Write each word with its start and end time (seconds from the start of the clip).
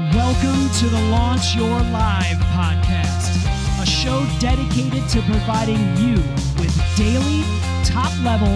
Welcome 0.00 0.70
to 0.78 0.88
the 0.88 1.08
Launch 1.10 1.54
Your 1.54 1.68
Live 1.68 2.38
podcast, 2.54 3.82
a 3.82 3.84
show 3.84 4.26
dedicated 4.38 5.06
to 5.10 5.20
providing 5.20 5.76
you 5.98 6.14
with 6.58 6.74
daily, 6.96 7.42
top 7.84 8.10
level 8.24 8.48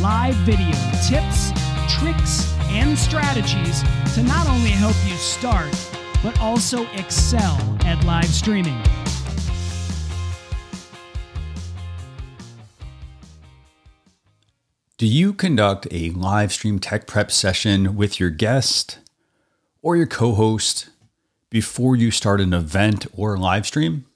live 0.00 0.36
video 0.46 0.70
tips, 1.04 1.50
tricks, 1.88 2.54
and 2.68 2.96
strategies 2.96 3.82
to 4.14 4.22
not 4.22 4.48
only 4.48 4.70
help 4.70 4.94
you 5.04 5.16
start, 5.16 5.74
but 6.22 6.38
also 6.40 6.86
excel 6.92 7.58
at 7.84 8.02
live 8.04 8.28
streaming. 8.28 8.80
Do 14.96 15.06
you 15.08 15.34
conduct 15.34 15.88
a 15.90 16.10
live 16.10 16.52
stream 16.52 16.78
tech 16.78 17.08
prep 17.08 17.32
session 17.32 17.96
with 17.96 18.20
your 18.20 18.30
guest 18.30 19.00
or 19.82 19.96
your 19.96 20.06
co 20.06 20.34
host 20.34 20.90
before 21.52 21.94
you 21.94 22.10
start 22.10 22.40
an 22.40 22.54
event 22.54 23.06
or 23.12 23.36
live 23.36 23.66
stream? 23.66 24.06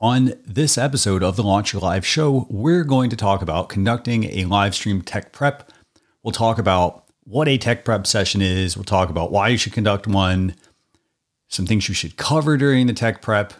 On 0.00 0.32
this 0.46 0.78
episode 0.78 1.22
of 1.22 1.36
the 1.36 1.42
Launch 1.42 1.74
Your 1.74 1.82
Live 1.82 2.06
show, 2.06 2.46
we're 2.48 2.82
going 2.82 3.10
to 3.10 3.16
talk 3.16 3.42
about 3.42 3.68
conducting 3.68 4.24
a 4.24 4.46
live 4.46 4.74
stream 4.74 5.02
tech 5.02 5.32
prep. 5.32 5.70
We'll 6.22 6.32
talk 6.32 6.58
about 6.58 7.04
what 7.24 7.46
a 7.46 7.58
tech 7.58 7.84
prep 7.84 8.06
session 8.06 8.40
is. 8.40 8.74
We'll 8.74 8.84
talk 8.84 9.10
about 9.10 9.30
why 9.30 9.48
you 9.48 9.58
should 9.58 9.74
conduct 9.74 10.06
one, 10.06 10.54
some 11.48 11.66
things 11.66 11.90
you 11.90 11.94
should 11.94 12.16
cover 12.16 12.56
during 12.56 12.86
the 12.86 12.94
tech 12.94 13.20
prep, 13.20 13.52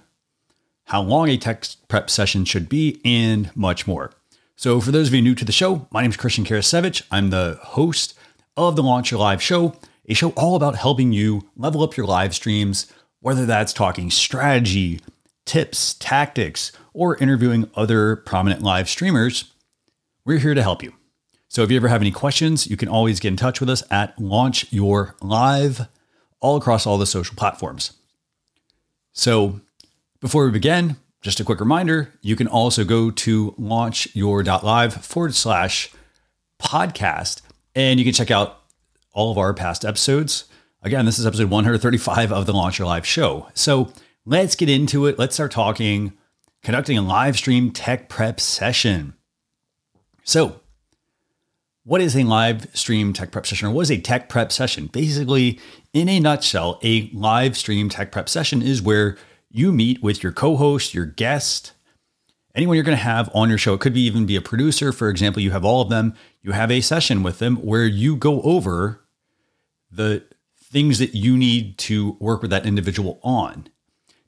how 0.85 1.03
long 1.03 1.29
a 1.29 1.37
tech 1.37 1.67
prep 1.89 2.09
session 2.09 2.47
should 2.47 2.67
be, 2.67 2.99
and 3.05 3.55
much 3.55 3.87
more. 3.87 4.11
So, 4.57 4.81
for 4.81 4.91
those 4.91 5.09
of 5.09 5.15
you 5.15 5.21
new 5.21 5.35
to 5.35 5.45
the 5.45 5.53
show, 5.53 5.87
my 5.91 6.01
name 6.01 6.13
is 6.13 6.17
Christian 6.17 6.47
Karasiewicz. 6.47 7.03
I'm 7.11 7.29
the 7.29 7.59
host 7.61 8.19
of 8.57 8.75
the 8.75 8.83
Launch 8.83 9.11
Your 9.11 9.21
Live 9.21 9.43
show, 9.43 9.77
a 10.11 10.15
show 10.15 10.31
all 10.31 10.57
about 10.57 10.75
helping 10.75 11.13
you 11.13 11.49
level 11.57 11.83
up 11.83 11.97
your 11.97 12.07
live 12.07 12.35
streams, 12.35 12.93
whether 13.21 13.47
that's 13.47 13.73
talking 13.73 14.11
strategy, 14.11 15.01
tips, 15.47 15.95
tactics, 15.95 16.73
or 16.93 17.17
interviewing 17.19 17.71
other 17.75 18.17
prominent 18.17 18.63
live 18.63 18.89
streamers. 18.89 19.53
We're 20.25 20.39
here 20.39 20.55
to 20.55 20.63
help 20.63 20.83
you. 20.83 20.95
So, 21.49 21.63
if 21.63 21.71
you 21.71 21.77
ever 21.77 21.89
have 21.89 22.01
any 22.01 22.11
questions, 22.11 22.67
you 22.67 22.77
can 22.77 22.89
always 22.89 23.21
get 23.21 23.29
in 23.29 23.37
touch 23.37 23.61
with 23.61 23.71
us 23.71 23.83
at 23.91 24.19
Launch 24.21 24.73
Your 24.73 25.17
Live 25.23 25.89
all 26.41 26.57
across 26.57 26.87
all 26.87 26.99
the 26.99 27.07
social 27.07 27.37
platforms. 27.37 27.93
So, 29.13 29.61
before 30.21 30.45
we 30.45 30.51
begin, 30.51 30.97
just 31.23 31.41
a 31.41 31.45
quick 31.45 31.61
reminder 31.61 32.13
you 32.23 32.37
can 32.37 32.47
also 32.47 32.85
go 32.85 33.11
to 33.11 33.53
launchyour.live 33.53 35.05
forward 35.05 35.35
slash 35.35 35.93
podcast 36.61 37.43
and 37.75 37.99
you 37.99 38.05
can 38.05 38.15
check 38.15 38.31
out 38.31 38.60
all 39.13 39.31
of 39.31 39.39
our 39.39 39.55
past 39.55 39.85
episodes. 39.85 40.45
Again, 40.83 41.05
this 41.05 41.19
is 41.19 41.27
episode 41.27 41.51
135 41.51 42.33
of 42.33 42.47
the 42.47 42.53
Launch 42.53 42.79
Your 42.79 42.87
Live 42.87 43.07
show. 43.07 43.49
So 43.55 43.93
let's 44.25 44.55
get 44.55 44.69
into 44.69 45.07
it. 45.07 45.19
Let's 45.19 45.35
start 45.35 45.51
talking 45.51 46.13
conducting 46.63 46.99
a 46.99 47.03
live 47.03 47.37
stream 47.37 47.71
tech 47.71 48.09
prep 48.09 48.41
session. 48.41 49.15
So, 50.25 50.61
what 51.85 52.01
is 52.01 52.15
a 52.15 52.25
live 52.25 52.69
stream 52.75 53.13
tech 53.13 53.33
prep 53.33 53.47
session 53.47 53.69
or 53.69 53.71
what 53.73 53.83
is 53.83 53.91
a 53.91 54.01
tech 54.01 54.29
prep 54.29 54.53
session? 54.53 54.87
Basically, 54.87 55.59
in 55.93 56.09
a 56.09 56.21
nutshell, 56.21 56.79
a 56.83 57.11
live 57.13 57.57
stream 57.57 57.89
tech 57.89 58.13
prep 58.13 58.29
session 58.29 58.63
is 58.63 58.83
where 58.83 59.17
you 59.51 59.73
meet 59.73 60.03
with 60.03 60.23
your 60.23 60.33
co-host, 60.33 60.95
your 60.95 61.07
guest, 61.07 61.73
anyone 62.55 62.77
you're 62.77 62.85
going 62.85 62.97
to 62.97 63.03
have 63.03 63.31
on 63.35 63.49
your 63.49 63.59
show. 63.59 63.75
It 63.75 63.81
could 63.81 63.95
be 63.95 64.03
even 64.03 64.27
be 64.27 64.37
a 64.37 64.43
producer, 64.43 64.93
for 64.93 65.09
example. 65.09 65.43
You 65.43 65.51
have 65.51 65.65
all 65.65 65.81
of 65.81 65.89
them. 65.89 66.15
You 66.43 66.53
have 66.53 66.71
a 66.71 66.81
session 66.81 67.23
with 67.23 67.39
them 67.39 67.57
where 67.57 67.87
you 67.87 68.17
go 68.17 68.41
over 68.43 69.01
the 69.91 70.25
things 70.63 70.99
that 70.99 71.15
you 71.15 71.37
need 71.37 71.79
to 71.79 72.17
work 72.21 72.43
with 72.43 72.51
that 72.51 72.67
individual 72.67 73.19
on. 73.23 73.69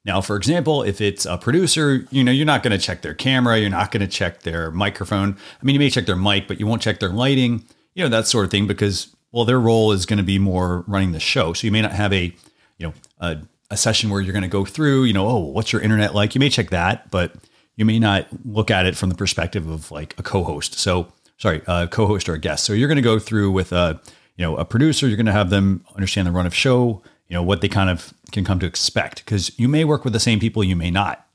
Now, 0.04 0.20
for 0.20 0.36
example, 0.36 0.82
if 0.82 1.00
it's 1.00 1.24
a 1.26 1.38
producer, 1.38 2.06
you 2.10 2.24
know, 2.24 2.32
you're 2.32 2.44
not 2.44 2.64
going 2.64 2.76
to 2.76 2.84
check 2.84 3.02
their 3.02 3.14
camera, 3.14 3.58
you're 3.58 3.70
not 3.70 3.92
going 3.92 4.00
to 4.00 4.08
check 4.08 4.42
their 4.42 4.72
microphone. 4.72 5.36
I 5.60 5.64
mean, 5.64 5.74
you 5.74 5.80
may 5.80 5.90
check 5.90 6.06
their 6.06 6.16
mic, 6.16 6.48
but 6.48 6.58
you 6.58 6.66
won't 6.66 6.82
check 6.82 6.98
their 6.98 7.10
lighting, 7.10 7.64
you 7.94 8.02
know, 8.02 8.08
that 8.08 8.26
sort 8.26 8.44
of 8.44 8.50
thing 8.50 8.66
because 8.66 9.14
well, 9.30 9.44
their 9.44 9.60
role 9.60 9.92
is 9.92 10.04
going 10.04 10.18
to 10.18 10.24
be 10.24 10.38
more 10.38 10.84
running 10.88 11.12
the 11.12 11.20
show. 11.20 11.52
So 11.52 11.66
you 11.66 11.72
may 11.72 11.82
not 11.82 11.92
have 11.92 12.12
a, 12.12 12.34
you 12.78 12.88
know, 12.88 12.94
a 13.20 13.38
a 13.72 13.76
session 13.76 14.10
where 14.10 14.20
you're 14.20 14.34
going 14.34 14.42
to 14.42 14.48
go 14.48 14.66
through, 14.66 15.04
you 15.04 15.14
know, 15.14 15.26
oh, 15.26 15.38
what's 15.38 15.72
your 15.72 15.80
internet 15.80 16.14
like? 16.14 16.34
You 16.34 16.40
may 16.40 16.50
check 16.50 16.68
that, 16.70 17.10
but 17.10 17.34
you 17.76 17.84
may 17.84 17.98
not 17.98 18.26
look 18.44 18.70
at 18.70 18.86
it 18.86 18.96
from 18.96 19.08
the 19.08 19.14
perspective 19.14 19.68
of 19.68 19.90
like 19.90 20.14
a 20.18 20.22
co-host. 20.22 20.74
So, 20.74 21.08
sorry, 21.38 21.62
a 21.66 21.88
co-host 21.88 22.28
or 22.28 22.34
a 22.34 22.38
guest. 22.38 22.64
So 22.64 22.72
you're 22.72 22.88
going 22.88 22.96
to 22.96 23.02
go 23.02 23.18
through 23.18 23.50
with 23.50 23.72
a, 23.72 24.00
you 24.36 24.44
know, 24.44 24.56
a 24.56 24.64
producer. 24.64 25.06
You're 25.06 25.16
going 25.16 25.26
to 25.26 25.32
have 25.32 25.50
them 25.50 25.84
understand 25.94 26.26
the 26.26 26.32
run 26.32 26.46
of 26.46 26.54
show, 26.54 27.02
you 27.28 27.34
know, 27.34 27.42
what 27.42 27.60
they 27.60 27.68
kind 27.68 27.90
of 27.90 28.12
can 28.30 28.44
come 28.44 28.58
to 28.60 28.66
expect 28.66 29.24
because 29.24 29.58
you 29.58 29.68
may 29.68 29.84
work 29.84 30.04
with 30.04 30.12
the 30.12 30.20
same 30.20 30.38
people, 30.38 30.62
you 30.62 30.76
may 30.76 30.90
not. 30.90 31.26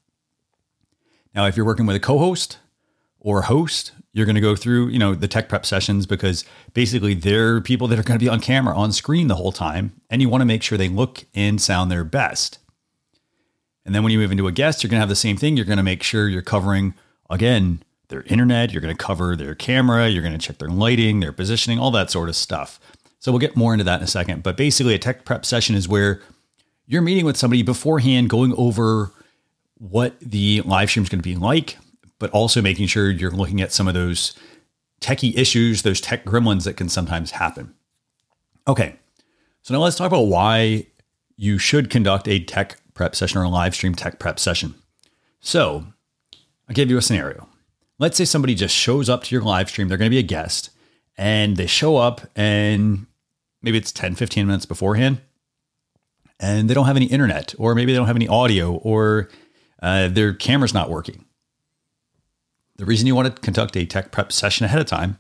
Now, 1.34 1.46
if 1.46 1.56
you're 1.56 1.66
working 1.66 1.86
with 1.86 1.96
a 1.96 2.00
co-host 2.00 2.58
or 3.20 3.44
host, 3.44 3.92
you're 4.14 4.26
going 4.26 4.36
to 4.36 4.42
go 4.42 4.56
through, 4.56 4.88
you 4.88 4.98
know, 4.98 5.14
the 5.14 5.28
tech 5.28 5.48
prep 5.48 5.66
sessions 5.66 6.08
because 6.08 6.44
basically 6.74 7.14
they're 7.14 7.62
people 7.62 7.88
that 7.88 8.00
are 8.00 8.04
going 8.04 8.18
to 8.18 8.24
be 8.24 8.30
on 8.30 8.40
camera, 8.40 8.76
on 8.76 8.92
screen 8.92 9.28
the 9.28 9.36
whole 9.36 9.52
time, 9.52 9.94
and 10.10 10.22
you 10.22 10.30
want 10.30 10.42
to 10.42 10.46
make 10.46 10.64
sure 10.64 10.78
they 10.78 10.90
look 10.90 11.26
and 11.36 11.62
sound 11.62 11.92
their 11.92 12.04
best. 12.04 12.58
And 13.88 13.96
then 13.96 14.04
when 14.04 14.12
you 14.12 14.20
move 14.20 14.32
into 14.32 14.48
a 14.48 14.52
guest, 14.52 14.84
you're 14.84 14.90
going 14.90 14.98
to 14.98 15.02
have 15.02 15.10
the 15.10 15.16
same 15.16 15.38
thing. 15.38 15.56
You're 15.56 15.66
going 15.66 15.78
to 15.78 15.84
make 15.84 16.04
sure 16.04 16.28
you're 16.28 16.44
covering 16.44 16.94
again 17.30 17.82
their 18.10 18.22
internet, 18.24 18.72
you're 18.72 18.82
going 18.82 18.96
to 18.96 19.04
cover 19.04 19.36
their 19.36 19.56
camera, 19.56 20.08
you're 20.08 20.22
going 20.22 20.38
to 20.38 20.46
check 20.46 20.60
their 20.60 20.70
lighting, 20.70 21.20
their 21.20 21.34
positioning, 21.34 21.80
all 21.80 21.92
that 21.92 22.12
sort 22.12 22.30
of 22.30 22.36
stuff. 22.36 22.80
So 23.20 23.32
we'll 23.32 23.40
get 23.40 23.56
more 23.56 23.74
into 23.74 23.84
that 23.86 24.00
in 24.00 24.04
a 24.04 24.08
second, 24.08 24.44
but 24.44 24.56
basically 24.56 24.94
a 24.94 25.00
tech 25.00 25.26
prep 25.26 25.46
session 25.46 25.76
is 25.76 25.88
where 25.88 26.22
you're 26.86 27.02
meeting 27.02 27.26
with 27.26 27.36
somebody 27.36 27.64
beforehand 27.64 28.30
going 28.30 28.54
over 28.56 29.12
what 29.78 30.18
the 30.22 30.62
live 30.62 30.90
stream 30.90 31.04
is 31.04 31.10
going 31.10 31.20
to 31.20 31.24
be 31.24 31.36
like, 31.36 31.78
but 32.20 32.30
also 32.32 32.62
making 32.62 32.88
sure 32.88 33.10
you're 33.10 33.32
looking 33.32 33.62
at 33.62 33.74
some 33.74 33.88
of 33.88 33.94
those 33.94 34.38
techie 35.02 35.38
issues, 35.38 35.82
those 35.82 36.00
tech 36.00 36.24
gremlins 36.24 36.64
that 36.64 36.78
can 36.78 36.90
sometimes 36.90 37.32
happen. 37.32 37.74
Okay, 38.68 38.96
so 39.62 39.74
now 39.74 39.82
let's 39.82 39.98
talk 39.98 40.08
about 40.08 40.28
why 40.28 40.88
you 41.36 41.58
should 41.58 41.90
conduct 41.90 42.28
a 42.28 42.40
tech 42.40 42.78
prep 42.98 43.16
session 43.16 43.40
or 43.40 43.44
a 43.44 43.50
live 43.50 43.74
stream 43.74 43.96
tech 43.96 44.20
prep 44.20 44.40
session. 44.40 44.76
So 45.40 45.86
I'll 46.68 46.74
give 46.74 46.90
you 46.90 46.98
a 46.98 47.02
scenario. 47.02 47.48
Let's 48.00 48.18
say 48.18 48.26
somebody 48.26 48.56
just 48.56 48.76
shows 48.76 49.10
up 49.10 49.24
to 49.24 49.36
your 49.36 49.44
live 49.44 49.70
stream, 49.70 49.88
they're 49.88 49.98
going 49.98 50.10
to 50.10 50.16
be 50.16 50.20
a 50.20 50.24
guest, 50.24 50.72
and 51.18 51.56
they 51.56 51.68
show 51.68 51.98
up 51.98 52.22
and 52.36 53.06
maybe 53.62 53.78
it's 53.78 53.92
10, 53.92 54.16
15 54.16 54.46
minutes 54.46 54.66
beforehand, 54.66 55.22
and 56.40 56.70
they 56.70 56.74
don't 56.74 56.86
have 56.86 56.96
any 56.96 57.06
internet, 57.06 57.56
or 57.58 57.74
maybe 57.74 57.92
they 57.92 57.98
don't 57.98 58.08
have 58.08 58.16
any 58.16 58.28
audio, 58.28 58.74
or 58.74 59.30
uh, 59.82 60.08
their 60.10 60.34
camera's 60.34 60.74
not 60.74 60.90
working. 60.90 61.26
The 62.78 62.86
reason 62.86 63.08
you 63.08 63.16
want 63.16 63.34
to 63.36 63.42
conduct 63.42 63.76
a 63.76 63.86
tech 63.86 64.12
prep 64.12 64.32
session 64.32 64.66
ahead 64.66 64.80
of 64.80 64.86
time 64.86 65.18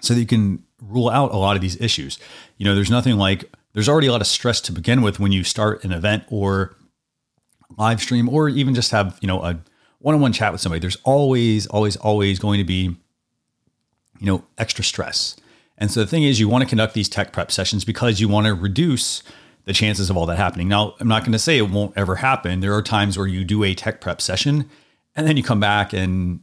so 0.00 0.14
that 0.14 0.20
you 0.20 0.26
can 0.26 0.64
rule 0.80 1.08
out 1.08 1.32
a 1.32 1.36
lot 1.36 1.56
of 1.56 1.62
these 1.62 1.80
issues. 1.80 2.18
You 2.56 2.64
know, 2.64 2.74
there's 2.74 2.90
nothing 2.90 3.16
like 3.16 3.50
there's 3.76 3.90
already 3.90 4.06
a 4.06 4.12
lot 4.12 4.22
of 4.22 4.26
stress 4.26 4.62
to 4.62 4.72
begin 4.72 5.02
with 5.02 5.20
when 5.20 5.32
you 5.32 5.44
start 5.44 5.84
an 5.84 5.92
event 5.92 6.24
or 6.28 6.74
live 7.76 8.00
stream 8.00 8.26
or 8.26 8.48
even 8.48 8.74
just 8.74 8.90
have, 8.90 9.18
you 9.20 9.28
know, 9.28 9.42
a 9.42 9.60
one-on-one 9.98 10.32
chat 10.32 10.50
with 10.50 10.62
somebody. 10.62 10.80
There's 10.80 10.96
always 11.04 11.66
always 11.66 11.96
always 11.96 12.38
going 12.38 12.56
to 12.56 12.64
be 12.64 12.96
you 14.18 14.26
know, 14.26 14.44
extra 14.58 14.82
stress. 14.82 15.36
And 15.78 15.90
so 15.90 16.00
the 16.00 16.06
thing 16.06 16.22
is 16.22 16.40
you 16.40 16.48
want 16.48 16.62
to 16.62 16.68
conduct 16.68 16.94
these 16.94 17.08
tech 17.08 17.32
prep 17.32 17.52
sessions 17.52 17.84
because 17.84 18.18
you 18.18 18.28
want 18.28 18.46
to 18.46 18.54
reduce 18.54 19.22
the 19.64 19.72
chances 19.72 20.08
of 20.08 20.16
all 20.16 20.24
that 20.26 20.38
happening. 20.38 20.68
Now, 20.68 20.94
I'm 21.00 21.08
not 21.08 21.22
going 21.22 21.32
to 21.32 21.38
say 21.38 21.58
it 21.58 21.70
won't 21.70 21.92
ever 21.96 22.16
happen. 22.16 22.60
There 22.60 22.74
are 22.74 22.82
times 22.82 23.18
where 23.18 23.26
you 23.26 23.44
do 23.44 23.62
a 23.62 23.74
tech 23.74 24.00
prep 24.00 24.20
session 24.20 24.70
and 25.14 25.26
then 25.26 25.36
you 25.36 25.42
come 25.42 25.60
back 25.60 25.92
and 25.92 26.40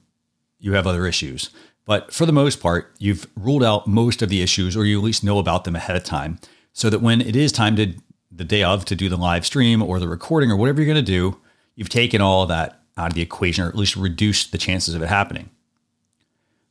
you 0.60 0.74
have 0.74 0.86
other 0.86 1.08
issues. 1.08 1.50
But 1.86 2.14
for 2.14 2.26
the 2.26 2.32
most 2.32 2.62
part, 2.62 2.94
you've 3.00 3.28
ruled 3.36 3.64
out 3.64 3.88
most 3.88 4.22
of 4.22 4.30
the 4.30 4.42
issues, 4.42 4.78
or 4.78 4.86
you 4.86 5.00
at 5.00 5.04
least 5.04 5.24
know 5.24 5.40
about 5.40 5.66
them 5.66 5.76
ahead 5.76 5.98
of 5.98 6.04
time, 6.04 6.40
so 6.74 6.90
that 6.90 7.02
when 7.02 7.22
it 7.22 7.36
is 7.36 7.52
time 7.52 7.76
to 7.78 7.94
the 8.32 8.44
day 8.44 8.64
of 8.64 8.84
to 8.86 8.96
do 8.96 9.10
the 9.10 9.18
live 9.18 9.46
stream 9.46 9.82
or 9.82 10.00
the 10.00 10.08
recording 10.08 10.52
or 10.52 10.56
whatever 10.56 10.82
you're 10.82 10.92
going 10.92 11.04
to 11.04 11.12
do, 11.12 11.40
you've 11.76 11.90
taken 11.90 12.20
all 12.20 12.46
that 12.48 12.80
out 12.98 13.08
of 13.08 13.14
the 13.14 13.22
equation, 13.22 13.64
or 13.64 13.70
at 13.70 13.76
least 13.76 13.96
reduced 13.96 14.52
the 14.52 14.58
chances 14.58 14.94
of 14.96 15.02
it 15.02 15.10
happening. 15.10 15.50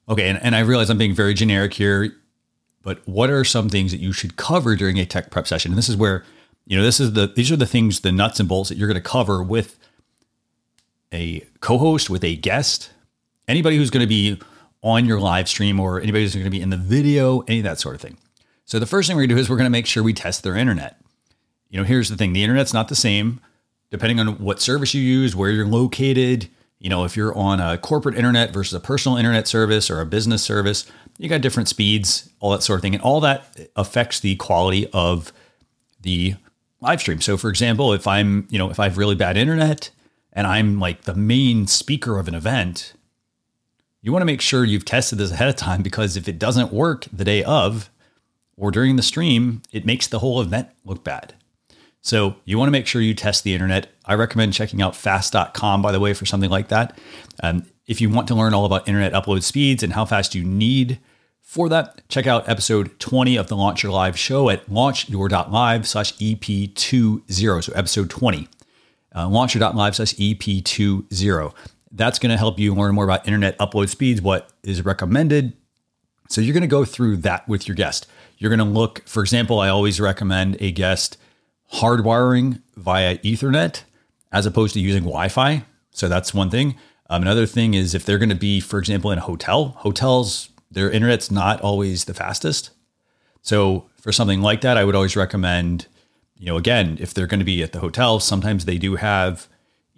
Okay, 0.08 0.28
and, 0.28 0.40
and 0.42 0.54
I 0.54 0.60
realize 0.60 0.90
I'm 0.90 0.98
being 0.98 1.14
very 1.14 1.34
generic 1.34 1.74
here, 1.74 2.14
but 2.82 3.06
what 3.06 3.30
are 3.30 3.44
some 3.44 3.68
things 3.68 3.92
that 3.92 4.00
you 4.00 4.12
should 4.12 4.36
cover 4.36 4.76
during 4.76 4.98
a 4.98 5.06
tech 5.06 5.30
prep 5.30 5.46
session? 5.46 5.72
And 5.72 5.78
this 5.78 5.88
is 5.88 5.96
where, 5.96 6.24
you 6.66 6.76
know, 6.76 6.82
this 6.82 7.00
is 7.00 7.12
the 7.12 7.28
these 7.28 7.50
are 7.52 7.56
the 7.56 7.66
things, 7.66 8.00
the 8.00 8.12
nuts 8.12 8.40
and 8.40 8.48
bolts 8.48 8.68
that 8.68 8.78
you're 8.78 8.88
going 8.88 9.00
to 9.00 9.08
cover 9.08 9.42
with 9.42 9.78
a 11.12 11.46
co-host, 11.60 12.10
with 12.10 12.24
a 12.24 12.36
guest, 12.36 12.90
anybody 13.46 13.76
who's 13.76 13.90
going 13.90 14.02
to 14.02 14.08
be 14.08 14.40
on 14.82 15.04
your 15.04 15.20
live 15.20 15.48
stream 15.48 15.78
or 15.78 16.00
anybody 16.00 16.24
who's 16.24 16.34
going 16.34 16.44
to 16.44 16.50
be 16.50 16.60
in 16.60 16.70
the 16.70 16.76
video, 16.76 17.40
any 17.40 17.58
of 17.58 17.64
that 17.64 17.78
sort 17.78 17.94
of 17.94 18.00
thing. 18.00 18.16
So 18.64 18.78
the 18.78 18.86
first 18.86 19.06
thing 19.06 19.16
we're 19.16 19.22
going 19.22 19.30
to 19.30 19.34
do 19.36 19.40
is 19.40 19.50
we're 19.50 19.56
going 19.56 19.66
to 19.66 19.70
make 19.70 19.86
sure 19.86 20.02
we 20.02 20.14
test 20.14 20.42
their 20.42 20.56
internet. 20.56 21.00
You 21.68 21.78
know, 21.78 21.84
here's 21.84 22.08
the 22.08 22.16
thing: 22.16 22.32
the 22.32 22.42
internet's 22.42 22.74
not 22.74 22.88
the 22.88 22.94
same 22.94 23.40
depending 23.92 24.18
on 24.18 24.38
what 24.38 24.58
service 24.58 24.94
you 24.94 25.02
use, 25.02 25.36
where 25.36 25.50
you're 25.50 25.66
located. 25.66 26.48
You 26.80 26.88
know, 26.88 27.04
if 27.04 27.14
you're 27.14 27.36
on 27.36 27.60
a 27.60 27.76
corporate 27.76 28.16
internet 28.16 28.50
versus 28.50 28.72
a 28.72 28.80
personal 28.80 29.18
internet 29.18 29.46
service 29.46 29.90
or 29.90 30.00
a 30.00 30.06
business 30.06 30.42
service, 30.42 30.90
you 31.18 31.28
got 31.28 31.42
different 31.42 31.68
speeds, 31.68 32.30
all 32.40 32.50
that 32.52 32.62
sort 32.62 32.78
of 32.78 32.82
thing, 32.82 32.94
and 32.94 33.02
all 33.02 33.20
that 33.20 33.68
affects 33.76 34.18
the 34.18 34.34
quality 34.36 34.88
of 34.94 35.30
the 36.00 36.34
live 36.80 37.00
stream. 37.00 37.20
So 37.20 37.36
for 37.36 37.50
example, 37.50 37.92
if 37.92 38.06
I'm, 38.06 38.48
you 38.50 38.58
know, 38.58 38.70
if 38.70 38.80
I 38.80 38.84
have 38.84 38.96
really 38.96 39.14
bad 39.14 39.36
internet 39.36 39.90
and 40.32 40.46
I'm 40.46 40.80
like 40.80 41.02
the 41.02 41.14
main 41.14 41.66
speaker 41.66 42.18
of 42.18 42.28
an 42.28 42.34
event, 42.34 42.94
you 44.00 44.10
want 44.10 44.22
to 44.22 44.26
make 44.26 44.40
sure 44.40 44.64
you've 44.64 44.86
tested 44.86 45.18
this 45.18 45.30
ahead 45.30 45.48
of 45.48 45.56
time 45.56 45.82
because 45.82 46.16
if 46.16 46.26
it 46.26 46.38
doesn't 46.38 46.72
work 46.72 47.06
the 47.12 47.24
day 47.24 47.44
of 47.44 47.90
or 48.56 48.70
during 48.70 48.96
the 48.96 49.02
stream, 49.02 49.62
it 49.72 49.86
makes 49.86 50.06
the 50.06 50.18
whole 50.18 50.40
event 50.40 50.68
look 50.84 51.02
bad. 51.04 51.34
So 52.02 52.36
you 52.44 52.58
want 52.58 52.66
to 52.66 52.72
make 52.72 52.86
sure 52.86 53.00
you 53.00 53.14
test 53.14 53.44
the 53.44 53.54
internet. 53.54 53.88
I 54.04 54.14
recommend 54.14 54.52
checking 54.52 54.82
out 54.82 54.96
fast.com, 54.96 55.82
by 55.82 55.92
the 55.92 56.00
way, 56.00 56.14
for 56.14 56.26
something 56.26 56.50
like 56.50 56.68
that. 56.68 56.98
Um, 57.42 57.64
if 57.86 58.00
you 58.00 58.10
want 58.10 58.28
to 58.28 58.34
learn 58.34 58.54
all 58.54 58.64
about 58.64 58.88
internet 58.88 59.12
upload 59.12 59.42
speeds 59.42 59.82
and 59.82 59.92
how 59.92 60.04
fast 60.04 60.34
you 60.34 60.42
need 60.44 60.98
for 61.40 61.68
that, 61.68 62.06
check 62.08 62.26
out 62.26 62.48
episode 62.48 62.98
20 62.98 63.36
of 63.36 63.48
the 63.48 63.56
Launch 63.56 63.82
Your 63.82 63.92
Live 63.92 64.18
show 64.18 64.48
at 64.50 64.66
launchyour.live 64.66 65.86
slash 65.86 66.14
EP20. 66.14 67.64
So 67.64 67.72
episode 67.72 68.10
20, 68.10 68.48
uh, 69.14 69.28
launchyour.live 69.28 69.96
slash 69.96 70.14
EP20. 70.14 71.54
That's 71.92 72.18
going 72.18 72.30
to 72.30 72.36
help 72.36 72.58
you 72.58 72.74
learn 72.74 72.94
more 72.94 73.04
about 73.04 73.26
internet 73.26 73.58
upload 73.58 73.90
speeds, 73.90 74.22
what 74.22 74.50
is 74.64 74.84
recommended. 74.84 75.52
So 76.28 76.40
you're 76.40 76.54
going 76.54 76.62
to 76.62 76.66
go 76.66 76.84
through 76.84 77.18
that 77.18 77.46
with 77.48 77.68
your 77.68 77.74
guest. 77.74 78.06
You're 78.38 78.50
going 78.50 78.58
to 78.58 78.64
look, 78.64 79.06
for 79.06 79.22
example, 79.22 79.60
I 79.60 79.68
always 79.68 80.00
recommend 80.00 80.56
a 80.60 80.72
guest 80.72 81.16
hardwiring 81.74 82.60
via 82.76 83.18
Ethernet 83.18 83.82
as 84.30 84.46
opposed 84.46 84.74
to 84.74 84.80
using 84.80 85.02
Wi 85.02 85.28
Fi. 85.28 85.64
So 85.90 86.08
that's 86.08 86.32
one 86.34 86.50
thing. 86.50 86.76
Um, 87.10 87.22
another 87.22 87.46
thing 87.46 87.74
is 87.74 87.94
if 87.94 88.04
they're 88.04 88.18
going 88.18 88.30
to 88.30 88.34
be, 88.34 88.60
for 88.60 88.78
example, 88.78 89.10
in 89.10 89.18
a 89.18 89.22
hotel, 89.22 89.76
hotels, 89.78 90.48
their 90.70 90.90
internet's 90.90 91.30
not 91.30 91.60
always 91.60 92.06
the 92.06 92.14
fastest. 92.14 92.70
So 93.42 93.90
for 94.00 94.12
something 94.12 94.40
like 94.40 94.62
that, 94.62 94.78
I 94.78 94.84
would 94.84 94.94
always 94.94 95.16
recommend, 95.16 95.86
you 96.36 96.46
know, 96.46 96.56
again, 96.56 96.96
if 97.00 97.12
they're 97.12 97.26
going 97.26 97.40
to 97.40 97.44
be 97.44 97.62
at 97.62 97.72
the 97.72 97.80
hotel, 97.80 98.20
sometimes 98.20 98.64
they 98.64 98.78
do 98.78 98.96
have 98.96 99.48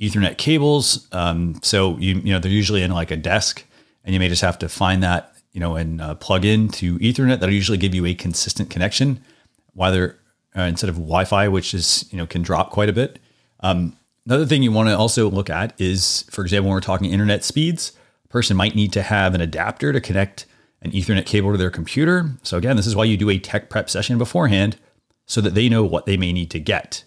Ethernet 0.01 0.37
cables. 0.37 1.07
Um, 1.13 1.61
so 1.63 1.97
you 1.99 2.17
you 2.17 2.33
know 2.33 2.39
they're 2.39 2.51
usually 2.51 2.83
in 2.83 2.91
like 2.91 3.11
a 3.11 3.17
desk, 3.17 3.65
and 4.05 4.13
you 4.13 4.21
may 4.21 4.29
just 4.29 4.43
have 4.43 4.59
to 4.59 4.69
find 4.69 5.03
that 5.03 5.34
you 5.55 5.61
know 5.61 5.77
and 5.77 6.03
uh, 6.03 6.15
plug 6.17 6.45
in 6.45 6.69
to 6.69 6.99
Ethernet. 6.99 7.41
That'll 7.41 7.55
usually 7.55 7.79
give 7.79 7.95
you 7.95 8.05
a 8.05 8.15
consistent 8.15 8.69
connection, 8.69 9.25
whether 9.73 10.19
uh, 10.55 10.63
instead 10.63 10.91
of 10.91 10.97
Wi-Fi, 10.97 11.49
which 11.49 11.73
is 11.73 12.07
you 12.11 12.19
know 12.19 12.27
can 12.27 12.43
drop 12.43 12.71
quite 12.71 12.91
a 12.91 12.93
bit. 12.93 13.19
Um, 13.61 13.97
another 14.27 14.45
thing 14.45 14.63
you 14.63 14.73
want 14.73 14.91
to 14.91 14.99
also 14.99 15.31
look 15.31 15.49
at 15.49 15.73
is, 15.81 16.27
for 16.31 16.43
example, 16.43 16.69
when 16.69 16.75
we're 16.75 16.81
talking 16.81 17.11
internet 17.11 17.45
speeds, 17.45 17.93
a 18.25 18.29
person 18.29 18.57
might 18.57 18.75
need 18.75 18.93
to 18.93 19.03
have 19.03 19.35
an 19.35 19.41
adapter 19.41 19.93
to 19.93 20.01
connect 20.01 20.45
an 20.83 20.91
Ethernet 20.91 21.25
cable 21.25 21.53
to 21.53 21.57
their 21.57 21.71
computer. 21.71 22.33
So 22.43 22.59
again, 22.59 22.77
this 22.77 22.87
is 22.87 22.95
why 22.95 23.05
you 23.05 23.17
do 23.17 23.31
a 23.31 23.39
tech 23.39 23.71
prep 23.71 23.89
session 23.89 24.19
beforehand, 24.19 24.77
so 25.25 25.41
that 25.41 25.55
they 25.55 25.71
know 25.71 25.85
what 25.85 26.05
they 26.05 26.19
may 26.19 26.33
need 26.33 26.51
to 26.51 26.61
get. 26.61 27.05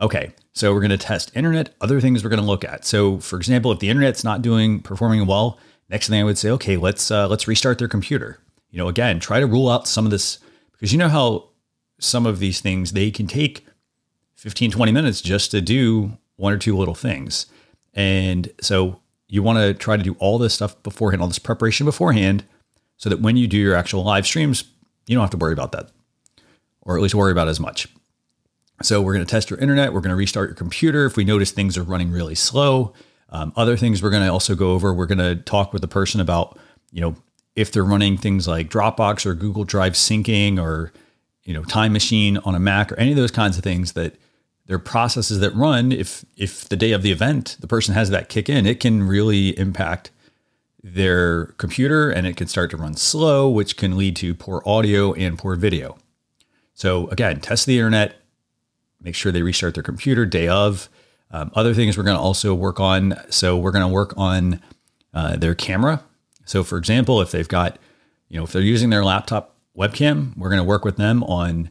Okay, 0.00 0.32
so 0.52 0.72
we're 0.72 0.80
going 0.80 0.90
to 0.90 0.98
test 0.98 1.30
internet. 1.34 1.74
Other 1.80 2.00
things 2.00 2.24
we're 2.24 2.30
going 2.30 2.40
to 2.40 2.46
look 2.46 2.64
at. 2.64 2.84
So, 2.84 3.18
for 3.18 3.36
example, 3.36 3.70
if 3.72 3.80
the 3.80 3.90
internet's 3.90 4.24
not 4.24 4.42
doing 4.42 4.80
performing 4.80 5.26
well, 5.26 5.58
next 5.88 6.08
thing 6.08 6.20
I 6.20 6.24
would 6.24 6.38
say, 6.38 6.50
okay, 6.50 6.76
let's 6.76 7.10
uh, 7.10 7.28
let's 7.28 7.48
restart 7.48 7.78
their 7.78 7.88
computer. 7.88 8.38
You 8.70 8.78
know, 8.78 8.88
again, 8.88 9.20
try 9.20 9.40
to 9.40 9.46
rule 9.46 9.68
out 9.68 9.88
some 9.88 10.04
of 10.04 10.10
this 10.10 10.38
because 10.72 10.92
you 10.92 10.98
know 10.98 11.08
how 11.08 11.48
some 11.98 12.26
of 12.26 12.38
these 12.38 12.60
things 12.60 12.92
they 12.92 13.10
can 13.10 13.26
take 13.26 13.66
15 14.36 14.70
20 14.70 14.92
minutes 14.92 15.20
just 15.20 15.50
to 15.50 15.60
do 15.60 16.16
one 16.36 16.52
or 16.52 16.58
two 16.58 16.76
little 16.76 16.94
things. 16.94 17.46
And 17.94 18.50
so 18.60 19.00
you 19.26 19.42
want 19.42 19.58
to 19.58 19.74
try 19.74 19.96
to 19.96 20.02
do 20.02 20.16
all 20.18 20.38
this 20.38 20.54
stuff 20.54 20.80
beforehand 20.82 21.20
all 21.20 21.28
this 21.28 21.38
preparation 21.38 21.84
beforehand 21.84 22.44
so 22.96 23.08
that 23.08 23.20
when 23.20 23.36
you 23.36 23.46
do 23.46 23.58
your 23.58 23.74
actual 23.74 24.02
live 24.02 24.26
streams 24.26 24.64
you 25.06 25.14
don't 25.14 25.22
have 25.22 25.30
to 25.30 25.36
worry 25.36 25.52
about 25.52 25.72
that 25.72 25.90
or 26.82 26.96
at 26.96 27.02
least 27.02 27.14
worry 27.14 27.32
about 27.32 27.48
as 27.48 27.60
much. 27.60 27.88
So 28.82 29.02
we're 29.02 29.14
going 29.14 29.26
to 29.26 29.30
test 29.30 29.50
your 29.50 29.58
internet 29.58 29.92
we're 29.92 30.00
going 30.00 30.10
to 30.10 30.16
restart 30.16 30.48
your 30.48 30.54
computer. 30.54 31.04
If 31.04 31.16
we 31.16 31.24
notice 31.24 31.50
things 31.50 31.76
are 31.76 31.82
running 31.82 32.10
really 32.10 32.34
slow 32.34 32.94
um, 33.30 33.52
other 33.56 33.76
things 33.76 34.02
we're 34.02 34.10
going 34.10 34.24
to 34.24 34.32
also 34.32 34.54
go 34.54 34.72
over 34.72 34.92
we're 34.92 35.06
going 35.06 35.18
to 35.18 35.36
talk 35.36 35.72
with 35.72 35.82
the 35.82 35.88
person 35.88 36.20
about 36.20 36.58
you 36.90 37.00
know 37.00 37.16
if 37.56 37.72
they're 37.72 37.84
running 37.84 38.16
things 38.16 38.46
like 38.46 38.68
dropbox 38.68 39.26
or 39.26 39.34
google 39.34 39.64
drive 39.64 39.94
syncing 39.94 40.60
or 40.60 40.92
you 41.48 41.54
know, 41.54 41.64
time 41.64 41.94
machine 41.94 42.36
on 42.44 42.54
a 42.54 42.60
Mac 42.60 42.92
or 42.92 42.96
any 42.96 43.10
of 43.10 43.16
those 43.16 43.30
kinds 43.30 43.56
of 43.56 43.64
things 43.64 43.92
that 43.92 44.16
there 44.66 44.76
are 44.76 44.78
processes 44.78 45.40
that 45.40 45.54
run. 45.54 45.92
If 45.92 46.22
if 46.36 46.68
the 46.68 46.76
day 46.76 46.92
of 46.92 47.00
the 47.00 47.10
event 47.10 47.56
the 47.60 47.66
person 47.66 47.94
has 47.94 48.10
that 48.10 48.28
kick 48.28 48.50
in, 48.50 48.66
it 48.66 48.80
can 48.80 49.02
really 49.02 49.58
impact 49.58 50.10
their 50.82 51.46
computer 51.56 52.10
and 52.10 52.26
it 52.26 52.36
can 52.36 52.48
start 52.48 52.70
to 52.72 52.76
run 52.76 52.96
slow, 52.96 53.48
which 53.48 53.78
can 53.78 53.96
lead 53.96 54.14
to 54.16 54.34
poor 54.34 54.62
audio 54.66 55.14
and 55.14 55.38
poor 55.38 55.56
video. 55.56 55.96
So 56.74 57.08
again, 57.08 57.40
test 57.40 57.64
the 57.64 57.78
internet, 57.78 58.16
make 59.00 59.14
sure 59.14 59.32
they 59.32 59.40
restart 59.40 59.72
their 59.72 59.82
computer 59.82 60.26
day 60.26 60.48
of. 60.48 60.90
Um, 61.30 61.50
other 61.54 61.74
things 61.74 61.96
we're 61.96 62.04
going 62.04 62.16
to 62.16 62.22
also 62.22 62.54
work 62.54 62.80
on. 62.80 63.14
So 63.30 63.56
we're 63.56 63.72
going 63.72 63.86
to 63.86 63.92
work 63.92 64.14
on 64.16 64.60
uh, 65.12 65.36
their 65.36 65.54
camera. 65.54 66.02
So 66.44 66.64
for 66.64 66.78
example, 66.78 67.20
if 67.20 67.30
they've 67.30 67.48
got, 67.48 67.78
you 68.28 68.38
know, 68.38 68.44
if 68.44 68.52
they're 68.52 68.62
using 68.62 68.90
their 68.90 69.04
laptop 69.04 69.54
webcam. 69.78 70.36
We're 70.36 70.50
going 70.50 70.60
to 70.60 70.64
work 70.64 70.84
with 70.84 70.96
them 70.96 71.22
on 71.24 71.70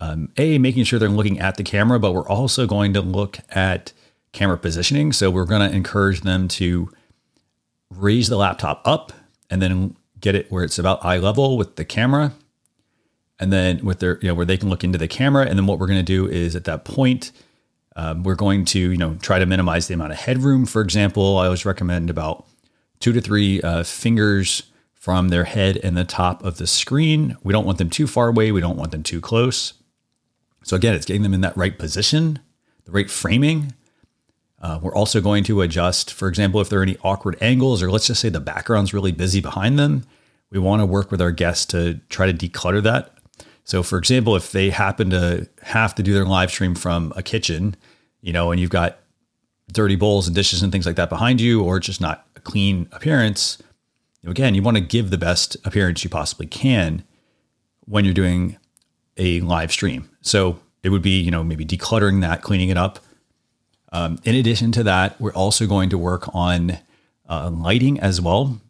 um, 0.00 0.30
a 0.38 0.56
making 0.58 0.84
sure 0.84 0.98
they're 0.98 1.08
looking 1.08 1.40
at 1.40 1.56
the 1.56 1.64
camera, 1.64 1.98
but 1.98 2.12
we're 2.12 2.28
also 2.28 2.66
going 2.66 2.94
to 2.94 3.02
look 3.02 3.38
at 3.50 3.92
camera 4.32 4.56
positioning. 4.56 5.12
So 5.12 5.30
we're 5.30 5.44
going 5.44 5.68
to 5.68 5.76
encourage 5.76 6.20
them 6.20 6.48
to 6.48 6.90
raise 7.90 8.28
the 8.28 8.36
laptop 8.36 8.80
up 8.86 9.12
and 9.50 9.60
then 9.60 9.96
get 10.20 10.34
it 10.34 10.50
where 10.50 10.62
it's 10.62 10.78
about 10.78 11.04
eye 11.04 11.18
level 11.18 11.58
with 11.58 11.76
the 11.76 11.84
camera, 11.84 12.32
and 13.40 13.52
then 13.52 13.84
with 13.84 13.98
their 13.98 14.18
you 14.20 14.28
know 14.28 14.34
where 14.34 14.46
they 14.46 14.56
can 14.56 14.68
look 14.70 14.84
into 14.84 14.98
the 14.98 15.08
camera. 15.08 15.44
And 15.44 15.58
then 15.58 15.66
what 15.66 15.78
we're 15.78 15.88
going 15.88 15.98
to 15.98 16.04
do 16.04 16.28
is 16.28 16.54
at 16.54 16.64
that 16.64 16.84
point. 16.84 17.32
Um, 18.00 18.22
we're 18.22 18.34
going 18.34 18.64
to, 18.64 18.78
you 18.78 18.96
know, 18.96 19.16
try 19.16 19.38
to 19.38 19.44
minimize 19.44 19.86
the 19.86 19.92
amount 19.92 20.12
of 20.12 20.18
headroom. 20.18 20.64
For 20.64 20.80
example, 20.80 21.36
I 21.36 21.44
always 21.44 21.66
recommend 21.66 22.08
about 22.08 22.46
two 22.98 23.12
to 23.12 23.20
three 23.20 23.60
uh, 23.60 23.84
fingers 23.84 24.62
from 24.94 25.28
their 25.28 25.44
head 25.44 25.76
and 25.82 25.98
the 25.98 26.04
top 26.04 26.42
of 26.42 26.56
the 26.56 26.66
screen. 26.66 27.36
We 27.42 27.52
don't 27.52 27.66
want 27.66 27.76
them 27.76 27.90
too 27.90 28.06
far 28.06 28.28
away. 28.28 28.52
We 28.52 28.62
don't 28.62 28.78
want 28.78 28.92
them 28.92 29.02
too 29.02 29.20
close. 29.20 29.74
So 30.62 30.76
again, 30.76 30.94
it's 30.94 31.04
getting 31.04 31.20
them 31.20 31.34
in 31.34 31.42
that 31.42 31.54
right 31.58 31.78
position, 31.78 32.38
the 32.86 32.90
right 32.90 33.10
framing. 33.10 33.74
Uh, 34.62 34.78
we're 34.80 34.94
also 34.94 35.20
going 35.20 35.44
to 35.44 35.60
adjust, 35.60 36.10
for 36.10 36.26
example, 36.26 36.58
if 36.62 36.70
there 36.70 36.80
are 36.80 36.82
any 36.82 36.96
awkward 37.04 37.36
angles, 37.42 37.82
or 37.82 37.90
let's 37.90 38.06
just 38.06 38.22
say 38.22 38.30
the 38.30 38.40
background's 38.40 38.94
really 38.94 39.12
busy 39.12 39.42
behind 39.42 39.78
them. 39.78 40.06
We 40.48 40.58
want 40.58 40.80
to 40.80 40.86
work 40.86 41.10
with 41.10 41.20
our 41.20 41.32
guests 41.32 41.66
to 41.66 42.00
try 42.08 42.32
to 42.32 42.48
declutter 42.48 42.82
that. 42.82 43.14
So, 43.64 43.82
for 43.82 43.98
example, 43.98 44.36
if 44.36 44.52
they 44.52 44.70
happen 44.70 45.10
to 45.10 45.48
have 45.62 45.94
to 45.96 46.02
do 46.02 46.14
their 46.14 46.24
live 46.24 46.50
stream 46.50 46.74
from 46.74 47.12
a 47.14 47.22
kitchen, 47.22 47.76
you 48.22 48.32
know, 48.32 48.50
and 48.50 48.60
you've 48.60 48.70
got 48.70 48.98
dirty 49.72 49.96
bowls 49.96 50.26
and 50.26 50.34
dishes 50.34 50.62
and 50.62 50.72
things 50.72 50.86
like 50.86 50.96
that 50.96 51.08
behind 51.08 51.40
you, 51.40 51.62
or 51.62 51.78
just 51.78 52.00
not 52.00 52.26
a 52.36 52.40
clean 52.40 52.88
appearance, 52.92 53.58
again, 54.24 54.54
you 54.54 54.62
want 54.62 54.76
to 54.76 54.82
give 54.82 55.10
the 55.10 55.18
best 55.18 55.56
appearance 55.64 56.04
you 56.04 56.10
possibly 56.10 56.46
can 56.46 57.04
when 57.86 58.04
you're 58.04 58.14
doing 58.14 58.56
a 59.16 59.40
live 59.40 59.72
stream. 59.72 60.08
So 60.22 60.58
it 60.82 60.90
would 60.90 61.02
be, 61.02 61.20
you 61.20 61.30
know, 61.30 61.44
maybe 61.44 61.64
decluttering 61.64 62.20
that, 62.22 62.42
cleaning 62.42 62.68
it 62.68 62.76
up. 62.76 62.98
Um, 63.92 64.18
in 64.24 64.34
addition 64.34 64.72
to 64.72 64.82
that, 64.84 65.20
we're 65.20 65.32
also 65.32 65.66
going 65.66 65.90
to 65.90 65.98
work 65.98 66.32
on 66.34 66.78
uh, 67.28 67.50
lighting 67.50 67.98
as 68.00 68.20
well. 68.20 68.60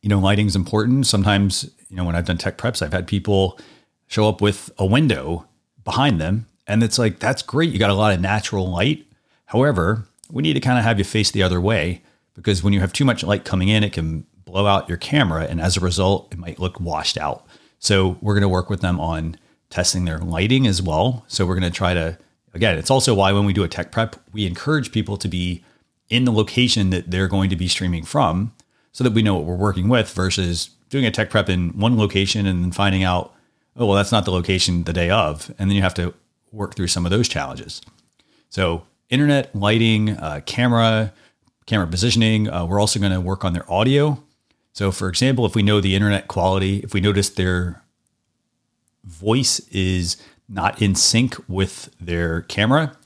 You 0.00 0.08
know, 0.08 0.18
lighting 0.18 0.46
is 0.46 0.56
important. 0.56 1.06
Sometimes, 1.06 1.70
you 1.88 1.96
know, 1.96 2.04
when 2.04 2.16
I've 2.16 2.24
done 2.24 2.38
tech 2.38 2.58
preps, 2.58 2.82
I've 2.82 2.92
had 2.92 3.06
people 3.06 3.58
show 4.06 4.28
up 4.28 4.40
with 4.40 4.70
a 4.78 4.86
window 4.86 5.46
behind 5.84 6.20
them, 6.20 6.46
and 6.72 6.82
it's 6.82 6.98
like 6.98 7.18
that's 7.18 7.42
great. 7.42 7.70
You 7.70 7.78
got 7.78 7.90
a 7.90 7.94
lot 7.94 8.14
of 8.14 8.20
natural 8.20 8.68
light. 8.68 9.06
However, 9.46 10.06
we 10.30 10.42
need 10.42 10.54
to 10.54 10.60
kind 10.60 10.78
of 10.78 10.84
have 10.84 10.98
you 10.98 11.04
face 11.04 11.30
the 11.30 11.42
other 11.42 11.60
way 11.60 12.02
because 12.34 12.62
when 12.62 12.72
you 12.72 12.80
have 12.80 12.94
too 12.94 13.04
much 13.04 13.22
light 13.22 13.44
coming 13.44 13.68
in, 13.68 13.84
it 13.84 13.92
can 13.92 14.24
blow 14.46 14.66
out 14.66 14.88
your 14.88 14.96
camera. 14.96 15.44
And 15.44 15.60
as 15.60 15.76
a 15.76 15.80
result, 15.80 16.32
it 16.32 16.38
might 16.38 16.58
look 16.58 16.80
washed 16.80 17.18
out. 17.18 17.46
So 17.78 18.16
we're 18.22 18.32
going 18.32 18.42
to 18.42 18.48
work 18.48 18.70
with 18.70 18.80
them 18.80 18.98
on 18.98 19.36
testing 19.68 20.06
their 20.06 20.18
lighting 20.18 20.66
as 20.66 20.80
well. 20.80 21.24
So 21.28 21.44
we're 21.44 21.58
going 21.58 21.70
to 21.70 21.76
try 21.76 21.92
to, 21.92 22.16
again, 22.54 22.78
it's 22.78 22.90
also 22.90 23.14
why 23.14 23.32
when 23.32 23.44
we 23.44 23.52
do 23.52 23.64
a 23.64 23.68
tech 23.68 23.92
prep, 23.92 24.16
we 24.32 24.46
encourage 24.46 24.92
people 24.92 25.18
to 25.18 25.28
be 25.28 25.62
in 26.08 26.24
the 26.24 26.32
location 26.32 26.88
that 26.90 27.10
they're 27.10 27.28
going 27.28 27.50
to 27.50 27.56
be 27.56 27.68
streaming 27.68 28.04
from 28.04 28.52
so 28.92 29.04
that 29.04 29.12
we 29.12 29.22
know 29.22 29.34
what 29.34 29.44
we're 29.44 29.56
working 29.56 29.88
with 29.88 30.10
versus 30.12 30.70
doing 30.88 31.04
a 31.04 31.10
tech 31.10 31.28
prep 31.28 31.50
in 31.50 31.70
one 31.78 31.98
location 31.98 32.46
and 32.46 32.64
then 32.64 32.72
finding 32.72 33.02
out, 33.02 33.34
oh, 33.76 33.86
well, 33.86 33.96
that's 33.96 34.12
not 34.12 34.24
the 34.24 34.30
location 34.30 34.84
the 34.84 34.92
day 34.92 35.10
of. 35.10 35.50
And 35.58 35.70
then 35.70 35.76
you 35.76 35.82
have 35.82 35.94
to 35.94 36.14
work 36.52 36.76
through 36.76 36.88
some 36.88 37.04
of 37.04 37.10
those 37.10 37.28
challenges. 37.28 37.80
So, 38.50 38.84
internet, 39.08 39.54
lighting, 39.54 40.10
uh, 40.10 40.40
camera, 40.46 41.12
camera 41.66 41.86
positioning. 41.86 42.48
Uh, 42.48 42.66
we're 42.66 42.80
also 42.80 43.00
going 43.00 43.12
to 43.12 43.20
work 43.20 43.44
on 43.44 43.52
their 43.52 43.70
audio. 43.70 44.22
So, 44.72 44.90
for 44.90 45.08
example, 45.08 45.44
if 45.46 45.54
we 45.54 45.62
know 45.62 45.80
the 45.80 45.94
internet 45.94 46.28
quality, 46.28 46.78
if 46.78 46.94
we 46.94 47.00
notice 47.00 47.28
their 47.28 47.82
voice 49.04 49.60
is 49.70 50.16
not 50.48 50.80
in 50.80 50.94
sync 50.94 51.36
with 51.48 51.94
their 52.00 52.42
camera, 52.42 52.96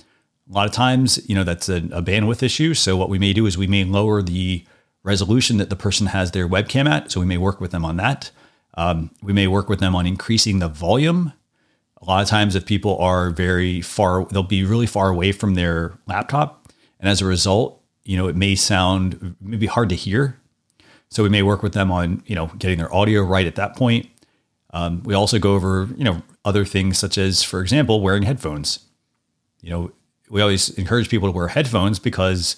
a 0.49 0.53
lot 0.53 0.67
of 0.67 0.73
times, 0.73 1.29
you 1.29 1.35
know, 1.35 1.43
that's 1.43 1.69
a, 1.69 1.77
a, 1.77 2.03
bandwidth 2.03 2.43
issue. 2.43 2.73
So, 2.75 2.97
what 2.97 3.09
we 3.09 3.19
may 3.19 3.33
do 3.33 3.47
is 3.47 3.59
we 3.59 3.67
may 3.67 3.85
lower 3.85 4.23
the 4.23 4.65
resolution 5.03 5.57
that 5.57 5.71
the 5.71 5.77
person 5.77 6.09
has 6.09 6.31
their 6.31 6.49
webcam 6.49 6.89
at. 6.89 7.11
So, 7.11 7.19
we 7.19 7.27
may 7.27 7.37
work 7.37 7.61
with 7.61 7.73
them 7.73 7.85
on 7.85 7.97
that. 7.97 8.31
Um, 8.75 9.11
we 9.23 9.33
may 9.33 9.49
work 9.49 9.69
with 9.69 9.81
them 9.81 9.97
on 9.97 10.07
increasing 10.07 10.61
the 10.61 10.69
volume. 10.69 11.33
Lot 12.11 12.23
of 12.23 12.29
times, 12.29 12.55
if 12.55 12.65
people 12.67 12.99
are 12.99 13.31
very 13.31 13.81
far, 13.81 14.25
they'll 14.27 14.43
be 14.43 14.65
really 14.65 14.87
far 14.87 15.09
away 15.09 15.33
from 15.33 15.55
their 15.55 15.99
laptop. 16.07 16.73
And 17.01 17.09
as 17.09 17.21
a 17.21 17.25
result, 17.25 17.83
you 18.05 18.17
know, 18.17 18.29
it 18.29 18.37
may 18.37 18.55
sound 18.55 19.37
maybe 19.41 19.67
hard 19.67 19.89
to 19.89 19.95
hear. 19.97 20.39
So 21.09 21.23
we 21.23 21.29
may 21.29 21.43
work 21.43 21.63
with 21.63 21.73
them 21.73 21.91
on, 21.91 22.23
you 22.27 22.35
know, 22.35 22.47
getting 22.59 22.79
their 22.79 22.93
audio 22.95 23.23
right 23.23 23.47
at 23.47 23.57
that 23.57 23.77
point. 23.77 24.09
Um, 24.73 25.03
we 25.05 25.15
also 25.15 25.39
go 25.39 25.55
over, 25.55 25.89
you 25.97 26.05
know, 26.05 26.23
other 26.45 26.65
things 26.65 26.99
such 26.99 27.19
as, 27.19 27.43
for 27.43 27.61
example, 27.61 28.01
wearing 28.01 28.23
headphones. 28.23 28.81
You 29.63 29.71
know, 29.71 29.93
we 30.29 30.43
always 30.43 30.71
encourage 30.71 31.09
people 31.09 31.29
to 31.29 31.33
wear 31.33 31.49
headphones 31.49 31.99
because, 31.99 32.57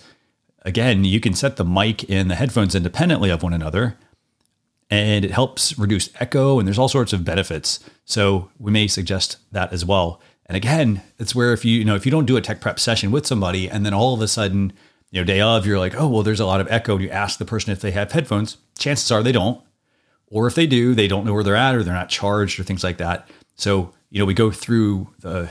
again, 0.62 1.04
you 1.04 1.20
can 1.20 1.34
set 1.34 1.56
the 1.56 1.64
mic 1.64 2.08
and 2.10 2.30
the 2.30 2.34
headphones 2.34 2.74
independently 2.74 3.30
of 3.30 3.42
one 3.42 3.52
another 3.52 3.96
and 4.90 5.24
it 5.24 5.30
helps 5.30 5.78
reduce 5.78 6.10
echo 6.20 6.58
and 6.58 6.66
there's 6.66 6.78
all 6.78 6.88
sorts 6.88 7.12
of 7.12 7.24
benefits. 7.24 7.80
So 8.04 8.50
we 8.58 8.72
may 8.72 8.86
suggest 8.86 9.36
that 9.52 9.72
as 9.72 9.84
well. 9.84 10.20
And 10.46 10.56
again, 10.56 11.02
it's 11.18 11.34
where 11.34 11.52
if 11.52 11.64
you, 11.64 11.78
you 11.78 11.84
know, 11.84 11.94
if 11.94 12.06
you 12.06 12.12
don't 12.12 12.24
do 12.26 12.36
a 12.36 12.40
tech 12.40 12.60
prep 12.60 12.80
session 12.80 13.10
with 13.10 13.26
somebody 13.26 13.68
and 13.68 13.84
then 13.84 13.92
all 13.92 14.14
of 14.14 14.22
a 14.22 14.28
sudden, 14.28 14.72
you 15.10 15.20
know, 15.20 15.24
day 15.24 15.40
of, 15.40 15.66
you're 15.66 15.78
like, 15.78 15.94
oh, 15.94 16.08
well, 16.08 16.22
there's 16.22 16.40
a 16.40 16.46
lot 16.46 16.60
of 16.60 16.70
echo. 16.70 16.94
And 16.94 17.04
you 17.04 17.10
ask 17.10 17.38
the 17.38 17.44
person 17.44 17.72
if 17.72 17.80
they 17.80 17.90
have 17.90 18.12
headphones. 18.12 18.56
Chances 18.78 19.10
are 19.10 19.22
they 19.22 19.32
don't. 19.32 19.62
Or 20.28 20.46
if 20.46 20.54
they 20.54 20.66
do, 20.66 20.94
they 20.94 21.08
don't 21.08 21.24
know 21.24 21.32
where 21.32 21.44
they're 21.44 21.56
at 21.56 21.74
or 21.74 21.82
they're 21.82 21.94
not 21.94 22.08
charged 22.08 22.58
or 22.58 22.64
things 22.64 22.84
like 22.84 22.98
that. 22.98 23.28
So, 23.56 23.92
you 24.10 24.18
know, 24.18 24.24
we 24.24 24.34
go 24.34 24.50
through 24.50 25.08
the 25.20 25.50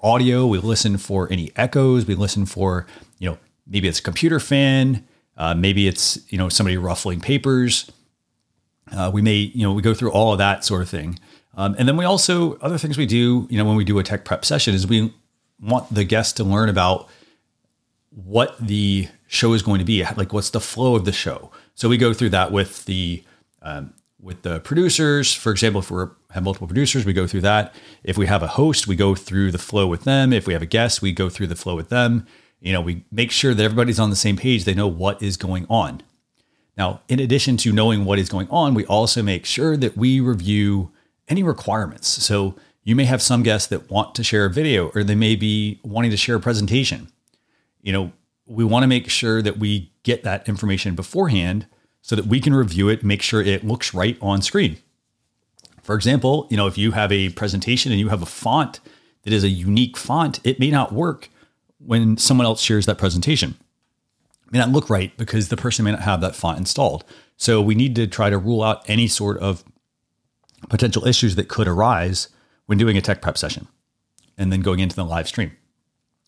audio, 0.00 0.46
we 0.46 0.58
listen 0.58 0.96
for 0.98 1.30
any 1.30 1.52
echoes, 1.54 2.06
we 2.06 2.14
listen 2.14 2.46
for, 2.46 2.86
you 3.18 3.30
know, 3.30 3.38
maybe 3.66 3.88
it's 3.88 4.00
a 4.00 4.02
computer 4.02 4.40
fan, 4.40 5.06
uh, 5.36 5.54
maybe 5.54 5.86
it's, 5.86 6.20
you 6.30 6.38
know, 6.38 6.48
somebody 6.48 6.76
ruffling 6.76 7.20
papers 7.20 7.90
uh, 8.92 9.10
we 9.12 9.22
may, 9.22 9.36
you 9.36 9.62
know, 9.62 9.72
we 9.72 9.82
go 9.82 9.94
through 9.94 10.12
all 10.12 10.32
of 10.32 10.38
that 10.38 10.64
sort 10.64 10.82
of 10.82 10.88
thing. 10.88 11.18
Um, 11.54 11.74
and 11.78 11.86
then 11.86 11.96
we 11.96 12.04
also, 12.04 12.56
other 12.58 12.78
things 12.78 12.96
we 12.96 13.06
do, 13.06 13.46
you 13.50 13.58
know, 13.58 13.64
when 13.64 13.76
we 13.76 13.84
do 13.84 13.98
a 13.98 14.02
tech 14.02 14.24
prep 14.24 14.44
session 14.44 14.74
is 14.74 14.86
we 14.86 15.12
want 15.60 15.92
the 15.94 16.04
guests 16.04 16.32
to 16.34 16.44
learn 16.44 16.68
about 16.68 17.08
what 18.10 18.56
the 18.58 19.08
show 19.26 19.52
is 19.52 19.62
going 19.62 19.78
to 19.78 19.84
be, 19.84 20.04
like 20.16 20.32
what's 20.32 20.50
the 20.50 20.60
flow 20.60 20.96
of 20.96 21.04
the 21.04 21.12
show. 21.12 21.50
So 21.74 21.88
we 21.88 21.96
go 21.96 22.12
through 22.12 22.30
that 22.30 22.52
with 22.52 22.84
the, 22.84 23.22
um, 23.62 23.94
with 24.20 24.42
the 24.42 24.60
producers, 24.60 25.34
for 25.34 25.50
example, 25.50 25.80
if 25.80 25.90
we 25.90 26.04
have 26.30 26.44
multiple 26.44 26.68
producers, 26.68 27.04
we 27.04 27.12
go 27.12 27.26
through 27.26 27.40
that. 27.40 27.74
If 28.04 28.16
we 28.16 28.26
have 28.26 28.42
a 28.42 28.46
host, 28.46 28.86
we 28.86 28.94
go 28.94 29.14
through 29.14 29.50
the 29.50 29.58
flow 29.58 29.86
with 29.86 30.04
them. 30.04 30.32
If 30.32 30.46
we 30.46 30.52
have 30.52 30.62
a 30.62 30.66
guest, 30.66 31.02
we 31.02 31.12
go 31.12 31.28
through 31.28 31.48
the 31.48 31.56
flow 31.56 31.74
with 31.74 31.88
them. 31.88 32.26
You 32.60 32.72
know, 32.72 32.80
we 32.80 33.04
make 33.10 33.32
sure 33.32 33.52
that 33.52 33.62
everybody's 33.62 33.98
on 33.98 34.10
the 34.10 34.16
same 34.16 34.36
page. 34.36 34.64
They 34.64 34.74
know 34.74 34.86
what 34.86 35.20
is 35.20 35.36
going 35.36 35.66
on. 35.68 36.02
Now, 36.76 37.02
in 37.08 37.20
addition 37.20 37.56
to 37.58 37.72
knowing 37.72 38.04
what 38.04 38.18
is 38.18 38.28
going 38.28 38.48
on, 38.50 38.74
we 38.74 38.86
also 38.86 39.22
make 39.22 39.44
sure 39.44 39.76
that 39.76 39.96
we 39.96 40.20
review 40.20 40.90
any 41.28 41.42
requirements. 41.42 42.08
So 42.08 42.54
you 42.82 42.96
may 42.96 43.04
have 43.04 43.22
some 43.22 43.42
guests 43.42 43.68
that 43.68 43.90
want 43.90 44.14
to 44.14 44.24
share 44.24 44.46
a 44.46 44.50
video 44.50 44.88
or 44.94 45.04
they 45.04 45.14
may 45.14 45.36
be 45.36 45.80
wanting 45.84 46.10
to 46.10 46.16
share 46.16 46.36
a 46.36 46.40
presentation. 46.40 47.08
You 47.82 47.92
know, 47.92 48.12
we 48.46 48.64
want 48.64 48.82
to 48.82 48.88
make 48.88 49.08
sure 49.08 49.42
that 49.42 49.58
we 49.58 49.92
get 50.02 50.24
that 50.24 50.48
information 50.48 50.94
beforehand 50.94 51.66
so 52.00 52.16
that 52.16 52.26
we 52.26 52.40
can 52.40 52.54
review 52.54 52.88
it, 52.88 53.04
make 53.04 53.22
sure 53.22 53.40
it 53.40 53.64
looks 53.64 53.94
right 53.94 54.16
on 54.20 54.42
screen. 54.42 54.78
For 55.82 55.94
example, 55.94 56.46
you 56.50 56.56
know, 56.56 56.66
if 56.66 56.76
you 56.78 56.92
have 56.92 57.12
a 57.12 57.28
presentation 57.30 57.92
and 57.92 58.00
you 58.00 58.08
have 58.08 58.22
a 58.22 58.26
font 58.26 58.80
that 59.22 59.32
is 59.32 59.44
a 59.44 59.48
unique 59.48 59.96
font, 59.96 60.40
it 60.42 60.58
may 60.58 60.70
not 60.70 60.92
work 60.92 61.28
when 61.78 62.16
someone 62.16 62.46
else 62.46 62.60
shares 62.60 62.86
that 62.86 62.98
presentation 62.98 63.56
may 64.52 64.58
not 64.58 64.68
look 64.68 64.88
right 64.90 65.16
because 65.16 65.48
the 65.48 65.56
person 65.56 65.84
may 65.84 65.90
not 65.90 66.02
have 66.02 66.20
that 66.20 66.36
font 66.36 66.58
installed. 66.58 67.04
So 67.36 67.60
we 67.60 67.74
need 67.74 67.96
to 67.96 68.06
try 68.06 68.30
to 68.30 68.38
rule 68.38 68.62
out 68.62 68.88
any 68.88 69.08
sort 69.08 69.38
of 69.38 69.64
potential 70.68 71.06
issues 71.06 71.34
that 71.36 71.48
could 71.48 71.66
arise 71.66 72.28
when 72.66 72.78
doing 72.78 72.96
a 72.96 73.00
tech 73.00 73.20
prep 73.20 73.36
session 73.36 73.66
and 74.38 74.52
then 74.52 74.60
going 74.60 74.78
into 74.78 74.94
the 74.94 75.04
live 75.04 75.26
stream. 75.26 75.56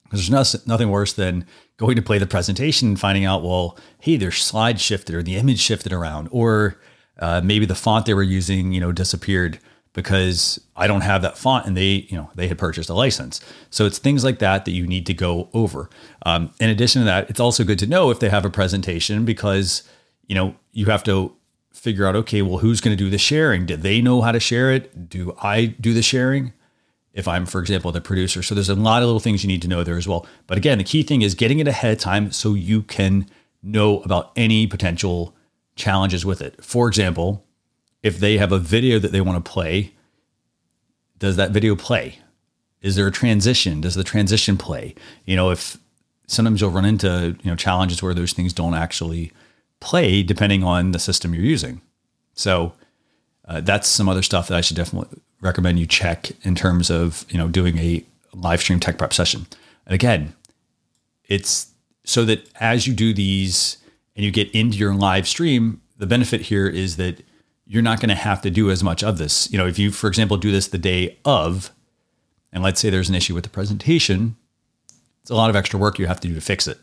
Because 0.05 0.29
there's 0.29 0.67
nothing 0.67 0.91
worse 0.91 1.13
than 1.13 1.47
going 1.77 1.97
to 1.97 2.03
play 2.03 2.19
the 2.19 2.27
presentation 2.27 2.89
and 2.89 3.01
finding 3.01 3.25
out, 3.25 3.43
well, 3.43 3.79
hey, 4.01 4.17
their 4.17 4.31
slide 4.31 4.81
shifted 4.81 5.15
or 5.15 5.23
the 5.23 5.37
image 5.37 5.59
shifted 5.59 5.93
around, 5.93 6.29
or 6.31 6.81
uh, 7.19 7.41
maybe 7.43 7.67
the 7.67 7.75
font 7.75 8.07
they 8.07 8.15
were 8.15 8.23
using, 8.23 8.73
you 8.73 8.81
know, 8.81 8.93
disappeared 8.93 9.59
because 9.95 10.61
I 10.77 10.87
don't 10.87 11.01
have 11.01 11.23
that 11.23 11.39
font 11.39 11.67
and 11.67 11.77
they, 11.77 12.07
you 12.09 12.17
know, 12.17 12.31
they 12.35 12.49
had 12.49 12.59
purchased 12.59 12.91
a 12.91 12.95
license. 12.95 13.41
So 13.71 13.87
it's 13.87 13.99
things 13.99 14.25
like 14.25 14.41
that 14.41 14.67
that 14.67 14.73
you 14.73 14.87
need 14.87 15.07
to 15.07 15.15
go 15.15 15.49
over. 15.55 15.89
Um, 16.27 16.51
in 16.61 16.69
addition 16.69 17.01
to 17.01 17.07
that, 17.07 17.31
it's 17.31 17.41
also 17.41 17.65
good 17.65 17.79
to 17.79 17.87
know 17.87 18.11
if 18.11 18.21
they 18.21 18.29
have 18.29 18.45
a 18.45 18.51
presentation 18.51 19.25
because, 19.25 19.85
you 20.27 20.35
know, 20.35 20.57
you 20.73 20.87
have 20.87 21.05
to 21.05 21.35
figure 21.73 22.07
out, 22.07 22.17
okay, 22.17 22.43
well, 22.43 22.59
who's 22.59 22.81
going 22.81 22.97
to 22.97 23.03
do 23.03 23.09
the 23.09 23.19
sharing? 23.19 23.67
Do 23.67 23.77
they 23.77 24.03
know 24.03 24.21
how 24.21 24.33
to 24.33 24.41
share 24.41 24.73
it? 24.73 25.09
Do 25.09 25.35
I 25.43 25.67
do 25.67 25.95
the 25.95 26.03
sharing? 26.03 26.53
If 27.13 27.29
I'm, 27.29 27.47
for 27.47 27.61
example, 27.61 27.93
the 27.93 28.01
producer. 28.01 28.43
So 28.43 28.57
there's 28.57 28.69
a 28.69 28.75
lot 28.75 29.03
of 29.03 29.07
little 29.07 29.21
things 29.21 29.45
you 29.45 29.49
need 29.49 29.63
to 29.63 29.69
know 29.69 29.85
there 29.85 29.97
as 29.97 30.09
well. 30.09 30.27
But 30.49 30.59
again, 30.59 30.79
the 30.79 30.85
key 30.85 31.05
thing 31.05 31.23
is 31.23 31.37
getting 31.37 31.61
it 31.61 31.69
ahead 31.69 31.93
of 31.93 31.99
time 32.01 32.33
so 32.33 32.55
you 32.55 32.83
can 32.83 33.29
know 33.63 34.01
about 34.01 34.33
any 34.35 34.67
potential 34.67 35.37
challenges 35.77 36.27
with 36.27 36.43
it. 36.43 36.65
For 36.65 36.89
example, 36.89 37.47
if 38.05 38.19
they 38.21 38.37
have 38.37 38.53
a 38.53 38.59
video 38.59 39.01
that 39.01 39.11
they 39.11 39.21
want 39.23 39.43
to 39.43 39.51
play, 39.51 39.95
does 41.19 41.37
that 41.37 41.51
video 41.51 41.75
play? 41.75 42.19
Is 42.83 42.97
there 42.97 43.07
a 43.07 43.11
transition? 43.11 43.81
Does 43.81 43.95
the 43.95 44.05
transition 44.05 44.59
play? 44.59 44.95
You 45.25 45.37
know, 45.37 45.51
if 45.51 45.79
sometimes 46.27 46.61
you'll 46.61 46.71
run 46.71 46.85
into, 46.85 47.35
you 47.43 47.51
know, 47.51 47.57
challenges 47.57 48.03
where 48.03 48.13
those 48.13 48.35
things 48.35 48.53
don't 48.53 48.75
actually 48.75 49.33
play 49.81 50.23
depending 50.23 50.63
on 50.63 50.93
the 50.93 50.99
system 50.99 51.35
you're 51.35 51.43
using. 51.43 51.81
So 52.35 52.75
uh, 53.49 53.63
that's 53.63 53.89
some 53.89 54.09
other 54.09 54.23
stuff 54.23 54.49
that 54.49 54.59
I 54.59 54.61
should 54.61 54.77
definitely 54.77 55.19
recommend 55.41 55.79
you 55.79 55.87
check 55.87 56.31
in 56.43 56.55
terms 56.55 56.91
of, 56.91 57.25
you 57.31 57.39
know, 57.39 57.49
doing 57.49 57.79
a 57.79 58.05
live 58.35 58.61
stream 58.61 58.81
tech 58.81 58.99
prep 58.99 59.15
session. 59.15 59.47
And 59.87 59.95
again, 59.95 60.35
it's 61.27 61.69
so 62.05 62.27
that 62.27 62.47
as 62.61 62.87
you 62.87 62.93
do 62.93 63.15
these 63.15 63.79
and 64.15 64.27
you 64.27 64.31
get 64.31 64.51
into 64.51 64.77
your 64.77 64.95
live 64.95 65.27
stream, 65.27 65.81
the 65.97 66.07
benefit 66.07 66.43
here 66.43 66.67
is 66.67 66.97
that 66.97 67.23
you're 67.67 67.83
not 67.83 68.01
going 68.01 68.11
to 68.11 68.15
have 68.15 68.43
to 68.43 68.51
do 68.51 68.71
as 68.71 68.83
much 68.83 69.03
of 69.03 69.19
this. 69.19 69.51
You 69.51 69.59
know, 69.59 69.67
if 69.67 69.79
you, 69.79 69.91
for 69.91 70.09
example, 70.09 70.37
do 70.37 70.53
this 70.53 70.69
the 70.69 70.79
day 70.79 71.19
of, 71.25 71.71
and 72.53 72.63
let's 72.63 72.81
say 72.81 72.91
there's 72.91 73.09
an 73.09 73.15
issue 73.15 73.35
with 73.35 73.45
the 73.45 73.51
presentation, 73.51 74.37
it's 75.23 75.31
a 75.31 75.35
lot 75.35 75.51
of 75.51 75.57
extra 75.57 75.79
work 75.79 75.99
you 75.99 76.07
have 76.07 76.21
to 76.21 76.29
do 76.29 76.35
to 76.35 76.41
fix 76.41 76.67
it. 76.67 76.79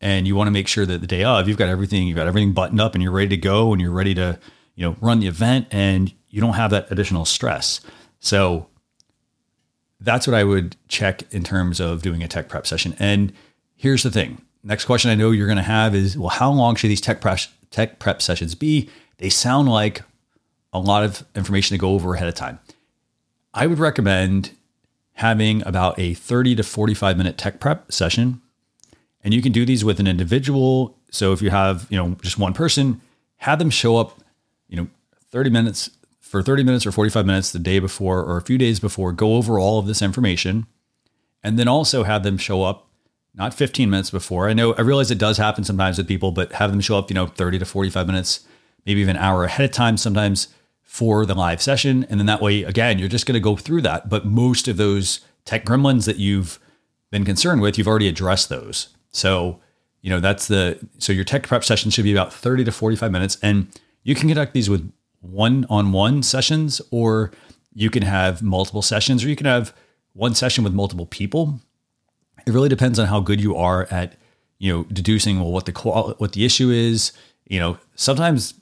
And 0.00 0.26
you 0.26 0.34
want 0.34 0.48
to 0.48 0.52
make 0.52 0.68
sure 0.68 0.84
that 0.84 1.00
the 1.00 1.06
day 1.06 1.24
of, 1.24 1.48
you've 1.48 1.56
got 1.56 1.68
everything, 1.68 2.06
you've 2.06 2.16
got 2.16 2.26
everything 2.26 2.52
buttoned 2.52 2.80
up 2.80 2.94
and 2.94 3.02
you're 3.02 3.12
ready 3.12 3.28
to 3.28 3.36
go 3.36 3.72
and 3.72 3.80
you're 3.80 3.92
ready 3.92 4.14
to, 4.14 4.38
you 4.74 4.84
know, 4.84 4.96
run 5.00 5.20
the 5.20 5.28
event 5.28 5.68
and 5.70 6.12
you 6.28 6.40
don't 6.40 6.54
have 6.54 6.70
that 6.72 6.90
additional 6.90 7.24
stress. 7.24 7.80
So 8.20 8.66
that's 10.00 10.26
what 10.26 10.34
I 10.34 10.44
would 10.44 10.76
check 10.88 11.22
in 11.32 11.44
terms 11.44 11.80
of 11.80 12.02
doing 12.02 12.22
a 12.22 12.28
tech 12.28 12.48
prep 12.48 12.66
session. 12.66 12.94
And 12.98 13.32
here's 13.76 14.02
the 14.02 14.10
thing. 14.10 14.42
Next 14.64 14.84
question 14.84 15.10
I 15.10 15.14
know 15.14 15.30
you're 15.30 15.46
going 15.46 15.56
to 15.56 15.62
have 15.62 15.94
is, 15.94 16.18
well, 16.18 16.28
how 16.28 16.50
long 16.50 16.74
should 16.74 16.90
these 16.90 17.00
tech 17.00 17.20
prep 17.20 17.38
tech 17.70 17.98
prep 17.98 18.20
sessions 18.20 18.54
be? 18.54 18.90
They 19.18 19.28
sound 19.28 19.68
like 19.68 20.02
a 20.72 20.78
lot 20.78 21.04
of 21.04 21.24
information 21.34 21.74
to 21.74 21.78
go 21.78 21.90
over 21.90 22.14
ahead 22.14 22.28
of 22.28 22.34
time. 22.34 22.58
I 23.54 23.66
would 23.66 23.78
recommend 23.78 24.52
having 25.14 25.66
about 25.66 25.98
a 25.98 26.14
30 26.14 26.56
to 26.56 26.62
45 26.62 27.16
minute 27.16 27.38
tech 27.38 27.60
prep 27.60 27.92
session. 27.92 28.40
And 29.22 29.32
you 29.32 29.42
can 29.42 29.52
do 29.52 29.64
these 29.64 29.84
with 29.84 30.00
an 30.00 30.06
individual. 30.06 30.96
So 31.10 31.32
if 31.32 31.42
you 31.42 31.50
have, 31.50 31.86
you 31.90 31.96
know, 31.96 32.16
just 32.22 32.38
one 32.38 32.54
person, 32.54 33.00
have 33.36 33.58
them 33.58 33.70
show 33.70 33.98
up, 33.98 34.20
you 34.68 34.76
know, 34.76 34.88
30 35.30 35.50
minutes 35.50 35.90
for 36.20 36.42
30 36.42 36.64
minutes 36.64 36.86
or 36.86 36.92
45 36.92 37.26
minutes 37.26 37.52
the 37.52 37.58
day 37.58 37.78
before 37.78 38.20
or 38.20 38.38
a 38.38 38.42
few 38.42 38.56
days 38.56 38.80
before, 38.80 39.12
go 39.12 39.34
over 39.34 39.58
all 39.58 39.78
of 39.78 39.86
this 39.86 40.00
information. 40.00 40.66
And 41.44 41.58
then 41.58 41.68
also 41.68 42.04
have 42.04 42.22
them 42.22 42.38
show 42.38 42.62
up 42.62 42.88
not 43.34 43.52
15 43.52 43.90
minutes 43.90 44.10
before. 44.10 44.48
I 44.48 44.54
know 44.54 44.74
I 44.74 44.80
realize 44.80 45.10
it 45.10 45.18
does 45.18 45.38
happen 45.38 45.64
sometimes 45.64 45.98
with 45.98 46.08
people, 46.08 46.32
but 46.32 46.52
have 46.52 46.70
them 46.70 46.80
show 46.80 46.98
up, 46.98 47.10
you 47.10 47.14
know, 47.14 47.26
30 47.26 47.58
to 47.58 47.64
45 47.64 48.06
minutes 48.06 48.46
maybe 48.86 49.00
even 49.00 49.16
an 49.16 49.22
hour 49.22 49.44
ahead 49.44 49.64
of 49.64 49.70
time 49.70 49.96
sometimes 49.96 50.48
for 50.82 51.24
the 51.24 51.34
live 51.34 51.62
session. 51.62 52.04
And 52.10 52.20
then 52.20 52.26
that 52.26 52.42
way, 52.42 52.64
again, 52.64 52.98
you're 52.98 53.08
just 53.08 53.26
going 53.26 53.34
to 53.34 53.40
go 53.40 53.56
through 53.56 53.82
that. 53.82 54.08
But 54.08 54.26
most 54.26 54.68
of 54.68 54.76
those 54.76 55.20
tech 55.44 55.64
gremlins 55.64 56.04
that 56.04 56.18
you've 56.18 56.58
been 57.10 57.24
concerned 57.24 57.60
with, 57.62 57.78
you've 57.78 57.88
already 57.88 58.08
addressed 58.08 58.48
those. 58.48 58.88
So, 59.10 59.60
you 60.02 60.10
know, 60.10 60.20
that's 60.20 60.48
the, 60.48 60.78
so 60.98 61.12
your 61.12 61.24
tech 61.24 61.44
prep 61.44 61.64
session 61.64 61.90
should 61.90 62.04
be 62.04 62.12
about 62.12 62.32
30 62.32 62.64
to 62.64 62.72
45 62.72 63.10
minutes. 63.10 63.38
And 63.42 63.68
you 64.02 64.14
can 64.14 64.28
conduct 64.28 64.52
these 64.52 64.68
with 64.68 64.92
one 65.20 65.64
on 65.70 65.92
one 65.92 66.22
sessions, 66.22 66.80
or 66.90 67.32
you 67.72 67.88
can 67.88 68.02
have 68.02 68.42
multiple 68.42 68.82
sessions, 68.82 69.24
or 69.24 69.28
you 69.28 69.36
can 69.36 69.46
have 69.46 69.74
one 70.12 70.34
session 70.34 70.64
with 70.64 70.74
multiple 70.74 71.06
people. 71.06 71.60
It 72.46 72.52
really 72.52 72.68
depends 72.68 72.98
on 72.98 73.06
how 73.06 73.20
good 73.20 73.40
you 73.40 73.56
are 73.56 73.86
at, 73.90 74.16
you 74.58 74.72
know, 74.72 74.84
deducing 74.92 75.40
well 75.40 75.52
what 75.52 75.66
the 75.66 75.72
qual 75.72 76.14
what 76.18 76.32
the 76.32 76.44
issue 76.44 76.70
is. 76.70 77.12
You 77.46 77.60
know, 77.60 77.78
sometimes 77.94 78.54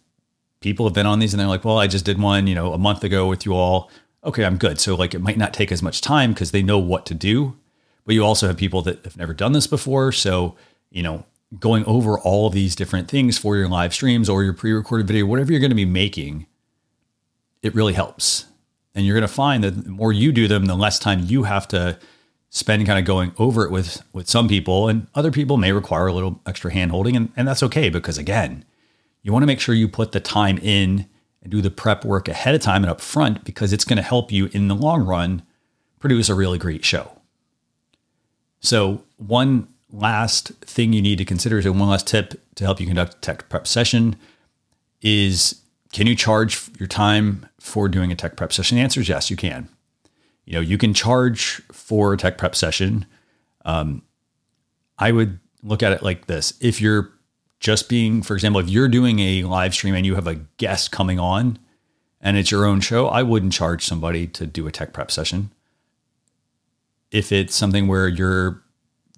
people 0.61 0.87
have 0.87 0.95
been 0.95 1.07
on 1.07 1.19
these 1.19 1.33
and 1.33 1.40
they're 1.40 1.49
like, 1.49 1.64
well, 1.64 1.79
I 1.79 1.87
just 1.87 2.05
did 2.05 2.21
one, 2.21 2.47
you 2.47 2.55
know, 2.55 2.73
a 2.73 2.79
month 2.79 3.02
ago 3.05 3.26
with 3.26 3.45
you 3.45 3.55
all. 3.55 3.90
Okay, 4.25 4.45
I'm 4.45 4.59
good. 4.59 4.79
So 4.79 4.95
like 4.95 5.14
it 5.14 5.21
might 5.21 5.38
not 5.38 5.55
take 5.55 5.73
as 5.73 5.83
much 5.83 6.00
time 6.00 6.33
because 6.33 6.50
they 6.50 6.62
know 6.62 6.79
what 6.79 7.07
to 7.07 7.14
do. 7.14 7.57
But 8.05 8.14
you 8.14 8.25
also 8.25 8.47
have 8.47 8.57
people 8.57 8.83
that 8.83 9.05
have 9.05 9.17
never 9.17 9.35
done 9.35 9.52
this 9.52 9.67
before. 9.67 10.12
So, 10.12 10.57
you 10.90 11.02
know, 11.02 11.25
going 11.59 11.85
over 11.85 12.19
all 12.19 12.47
of 12.47 12.52
these 12.52 12.75
different 12.75 13.09
things 13.09 13.38
for 13.38 13.57
your 13.57 13.69
live 13.69 13.93
streams 13.93 14.29
or 14.29 14.45
your 14.45 14.52
pre-recorded 14.52 15.07
video, 15.07 15.26
whatever 15.26 15.52
you're 15.52 15.61
going 15.61 15.71
to 15.71 15.76
be 15.76 15.85
making, 15.85 16.47
it 17.62 17.75
really 17.75 17.93
helps. 17.93 18.47
And 18.95 19.07
you're 19.07 19.14
going 19.14 19.29
to 19.29 19.35
find 19.35 19.64
that 19.64 19.85
the 19.85 19.90
more 19.90 20.12
you 20.12 20.33
do 20.33 20.49
them, 20.49 20.67
the 20.67 20.75
less 20.75 20.99
time 20.99 21.25
you 21.25 21.45
have 21.45 21.67
to 21.69 21.99
spend 22.50 22.85
kind 22.87 22.99
of 22.99 23.05
going 23.05 23.33
over 23.38 23.64
it 23.64 23.71
with 23.71 24.02
with 24.12 24.29
some 24.29 24.49
people 24.49 24.88
and 24.88 25.07
other 25.14 25.31
people 25.31 25.57
may 25.57 25.73
require 25.73 26.09
a 26.09 26.12
little 26.12 26.40
extra 26.47 26.73
hand 26.73 26.90
holding 26.90 27.14
and, 27.17 27.33
and 27.37 27.47
that's 27.47 27.62
okay 27.62 27.88
because 27.88 28.19
again 28.19 28.64
you 29.23 29.33
want 29.33 29.43
to 29.43 29.47
make 29.47 29.61
sure 29.61 29.75
you 29.75 29.89
put 29.89 30.12
the 30.12 30.21
time 30.21 30.59
in 30.59 31.07
and 31.43 31.50
do 31.50 31.61
the 31.61 31.71
prep 31.71 32.05
work 32.05 32.29
ahead 32.29 32.55
of 32.55 32.61
time 32.61 32.83
and 32.83 32.91
up 32.91 33.00
front 33.00 33.45
because 33.45 33.73
it's 33.73 33.85
going 33.85 33.97
to 33.97 34.03
help 34.03 34.31
you 34.31 34.49
in 34.53 34.69
the 34.69 34.75
long 34.75 35.05
run 35.05 35.43
produce 35.99 36.29
a 36.29 36.35
really 36.35 36.59
great 36.59 36.85
show 36.85 37.21
so 38.61 39.03
one 39.17 39.69
last 39.93 40.49
thing 40.61 40.93
you 40.93 41.03
need 41.03 41.19
to 41.19 41.25
consider 41.25 41.59
is 41.59 41.69
one 41.69 41.89
last 41.89 42.07
tip 42.07 42.41
to 42.55 42.65
help 42.65 42.81
you 42.81 42.87
conduct 42.87 43.15
a 43.15 43.19
tech 43.19 43.49
prep 43.49 43.67
session 43.67 44.17
is 45.03 45.62
can 45.93 46.07
you 46.07 46.15
charge 46.15 46.69
your 46.79 46.87
time 46.87 47.47
for 47.59 47.89
doing 47.89 48.12
a 48.12 48.17
tech 48.17 48.37
prep 48.37 48.53
session 48.53 48.77
the 48.77 48.83
answer 48.83 49.00
is 49.00 49.09
yes 49.09 49.31
you 49.31 49.37
can 49.37 49.69
you 50.50 50.57
know, 50.57 50.62
you 50.62 50.79
can 50.79 50.95
charge 50.95 51.62
for 51.71 52.12
a 52.12 52.17
tech 52.17 52.37
prep 52.37 52.57
session. 52.57 53.07
Um, 53.65 54.03
I 54.99 55.12
would 55.12 55.39
look 55.62 55.81
at 55.81 55.93
it 55.93 56.03
like 56.03 56.27
this. 56.27 56.55
If 56.61 56.81
you're 56.81 57.12
just 57.61 57.90
being, 57.90 58.23
for 58.23 58.35
example, 58.35 58.61
if 58.61 58.69
you're 58.69 58.88
doing 58.88 59.21
a 59.21 59.45
live 59.45 59.75
stream 59.75 59.95
and 59.95 60.07
you 60.07 60.14
have 60.14 60.26
a 60.26 60.37
guest 60.57 60.90
coming 60.90 61.21
on 61.21 61.59
and 62.21 62.37
it's 62.37 62.50
your 62.50 62.64
own 62.64 62.81
show, 62.81 63.07
I 63.07 63.23
wouldn't 63.23 63.52
charge 63.52 63.85
somebody 63.85 64.26
to 64.29 64.47
do 64.47 64.67
a 64.67 64.73
tech 64.73 64.93
prep 64.93 65.11
session. 65.11 65.50
If 67.11 67.33
it's 67.33 67.55
something 67.55 67.87
where 67.87 68.09
you're, 68.09 68.62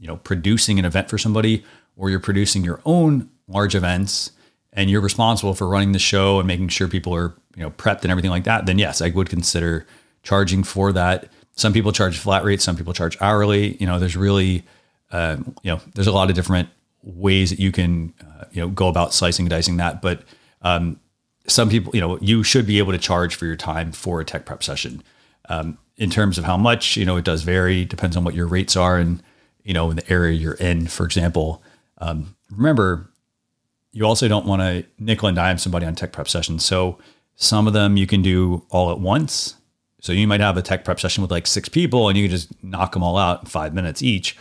you 0.01 0.09
know, 0.09 0.17
producing 0.17 0.79
an 0.81 0.85
event 0.85 1.09
for 1.09 1.19
somebody 1.19 1.65
or 1.97 2.11
you're 2.11 2.21
producing 2.21 2.65
your 2.65 2.81
own 2.85 3.31
large 3.47 3.77
events 3.77 4.33
and 4.73 4.91
you're 4.91 5.01
responsible 5.01 5.55
for 5.55 5.69
running 5.69 5.93
the 5.93 5.99
show 5.99 6.39
and 6.39 6.49
making 6.49 6.69
sure 6.69 6.89
people 6.89 7.15
are, 7.15 7.35
you 7.55 7.63
know, 7.63 7.71
prepped 7.71 8.03
and 8.03 8.11
everything 8.11 8.31
like 8.31 8.45
that, 8.45 8.67
then 8.67 8.79
yes, 8.79 9.01
I 9.01 9.11
would 9.11 9.29
consider 9.29 9.87
charging 10.25 10.65
for 10.65 10.93
that. 10.93 11.31
Some 11.55 11.73
people 11.73 11.93
charge 11.93 12.19
flat 12.19 12.43
rate, 12.43 12.63
some 12.63 12.77
people 12.77 12.95
charge 12.95 13.17
hourly. 13.21 13.77
You 13.77 13.87
know, 13.87 13.99
there's 13.99 14.17
really, 14.17 14.65
uh, 15.13 15.37
you 15.63 15.71
know, 15.71 15.81
there's 15.95 16.07
a 16.07 16.13
lot 16.13 16.31
of 16.31 16.35
different 16.35 16.71
ways 17.03 17.51
that 17.51 17.59
you 17.59 17.73
can, 17.73 18.15
uh, 18.21 18.45
you 18.53 18.61
know, 18.61 18.69
go 18.69 18.89
about 18.89 19.15
slicing 19.15 19.45
and 19.45 19.51
dicing 19.51 19.77
that. 19.79 20.03
But 20.03 20.23
um, 20.63 21.01
some 21.47 21.69
people, 21.69 21.95
you 21.95 22.01
know, 22.01 22.19
you 22.21 22.43
should 22.43 22.67
be 22.67 22.79
able 22.79 22.93
to 22.93 22.99
charge 22.99 23.35
for 23.35 23.47
your 23.47 23.57
time 23.57 23.93
for 23.93 24.21
a 24.21 24.25
tech 24.25 24.45
prep 24.45 24.63
session. 24.63 25.03
Um, 25.49 25.79
in 25.97 26.11
terms 26.11 26.39
of 26.39 26.45
how 26.45 26.57
much, 26.57 26.97
you 26.97 27.05
know, 27.05 27.17
it 27.17 27.25
does 27.25 27.43
vary. 27.43 27.85
Depends 27.85 28.17
on 28.17 28.25
what 28.25 28.35
your 28.35 28.47
rates 28.47 28.77
are 28.77 28.97
and, 28.97 29.23
you 29.65 29.75
know, 29.75 29.91
in 29.91 29.97
the 29.97 30.11
area 30.11 30.33
you're 30.33 30.55
in. 30.55 30.87
For 30.87 31.05
example, 31.05 31.63
um, 31.99 32.35
remember, 32.51 33.11
you 33.93 34.07
also 34.07 34.27
don't 34.29 34.47
want 34.47 34.63
to 34.63 34.85
nickel 34.99 35.29
and 35.29 35.37
dime 35.37 35.59
somebody 35.59 35.85
on 35.85 35.95
tech 35.95 36.13
prep 36.13 36.29
sessions. 36.29 36.65
So 36.65 36.99
some 37.35 37.67
of 37.67 37.73
them 37.73 37.97
you 37.97 38.07
can 38.07 38.23
do 38.23 38.65
all 38.71 38.91
at 38.91 39.01
once 39.01 39.57
so 40.03 40.13
you 40.13 40.27
might 40.27 40.41
have 40.41 40.57
a 40.57 40.63
tech 40.63 40.85
prep 40.85 40.99
session 40.99 41.23
with 41.23 41.31
like 41.31 41.47
six 41.47 41.69
people 41.69 42.09
and 42.09 42.19
you 42.19 42.25
can 42.25 42.37
just 42.37 42.63
knock 42.63 42.93
them 42.93 43.05
all 43.05 43.17
out 43.17 43.43
in 43.43 43.47
five 43.47 43.73
minutes 43.73 44.03
each. 44.03 44.37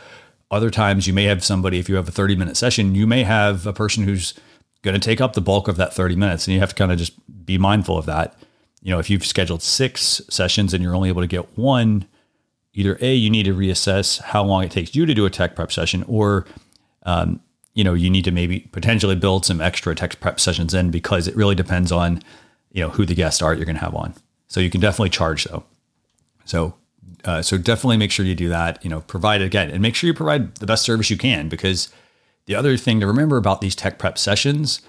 Other 0.52 0.70
times 0.70 1.08
you 1.08 1.14
may 1.14 1.24
have 1.24 1.44
somebody, 1.44 1.80
if 1.80 1.88
you 1.88 1.96
have 1.96 2.10
a 2.10 2.12
30 2.12 2.36
minute 2.36 2.58
session, 2.58 2.94
you 2.94 3.08
may 3.08 3.24
have 3.24 3.66
a 3.66 3.74
person 3.74 4.04
who's 4.04 4.34
going 4.82 4.94
to 4.94 5.00
take 5.00 5.22
up 5.22 5.34
the 5.34 5.42
bulk 5.42 5.68
of 5.68 5.78
that 5.78 5.94
30 5.94 6.16
minutes 6.18 6.46
and 6.46 6.54
you 6.54 6.60
have 6.60 6.70
to 6.70 6.76
kind 6.76 6.92
of 6.92 6.98
just 6.98 7.14
be 7.46 7.58
mindful 7.58 7.98
of 7.98 8.06
that. 8.06 8.36
You 8.82 8.92
know, 8.92 9.00
if 9.00 9.10
you've 9.10 9.26
scheduled 9.26 9.62
six 9.62 10.22
sessions 10.30 10.74
and 10.74 10.84
you're 10.84 10.96
only 10.96 11.10
able 11.10 11.22
to 11.22 11.28
get 11.28 11.58
one, 11.58 12.06
either 12.74 12.98
A, 13.00 13.14
you 13.14 13.30
need 13.30 13.44
to 13.44 13.56
reassess 13.56 14.20
how 14.20 14.44
long 14.44 14.64
it 14.64 14.72
takes 14.72 14.96
you 14.96 15.06
to 15.06 15.14
do 15.14 15.26
a 15.26 15.30
tech 15.30 15.56
prep 15.56 15.72
session 15.72 16.04
or, 16.08 16.46
um, 17.04 17.40
you 17.74 17.84
know, 17.84 17.94
you 17.94 18.10
need 18.10 18.26
to 18.26 18.32
maybe 18.32 18.62
potentially 18.72 19.16
build 19.16 19.46
some 19.46 19.62
extra 19.62 19.96
tech 19.96 20.20
prep 20.20 20.40
sessions 20.40 20.74
in 20.74 20.92
because 20.92 21.28
it 21.28 21.36
really 21.36 21.56
depends 21.56 21.92
on, 21.92 22.22
you 22.72 22.82
know, 22.82 22.90
who 22.90 23.06
the 23.06 23.16
guests 23.16 23.42
are 23.42 23.54
you're 23.54 23.66
going 23.66 23.76
to 23.78 23.82
have 23.82 23.96
on. 23.96 24.14
So 24.48 24.60
you 24.60 24.70
can 24.70 24.82
definitely 24.82 25.12
charge 25.12 25.46
though. 25.46 25.64
So 26.44 26.74
uh, 27.26 27.42
so 27.42 27.58
definitely 27.58 27.98
make 27.98 28.12
sure 28.12 28.26
you 28.26 28.36
do 28.36 28.50
that. 28.50 28.84
You 28.84 28.90
know, 28.90 29.02
provide 29.02 29.42
again 29.42 29.70
and 29.70 29.82
make 29.82 29.96
sure 29.96 30.08
you 30.08 30.14
provide 30.14 30.56
the 30.56 30.66
best 30.66 30.84
service 30.84 31.10
you 31.10 31.18
can 31.18 31.50
because 31.50 31.90
the 32.46 32.56
other 32.56 32.78
thing 32.78 33.00
to 33.00 33.08
remember 33.08 33.38
about 33.38 33.62
these 33.62 33.76
tech 33.76 34.00
prep 34.00 34.18
sessions, 34.18 34.82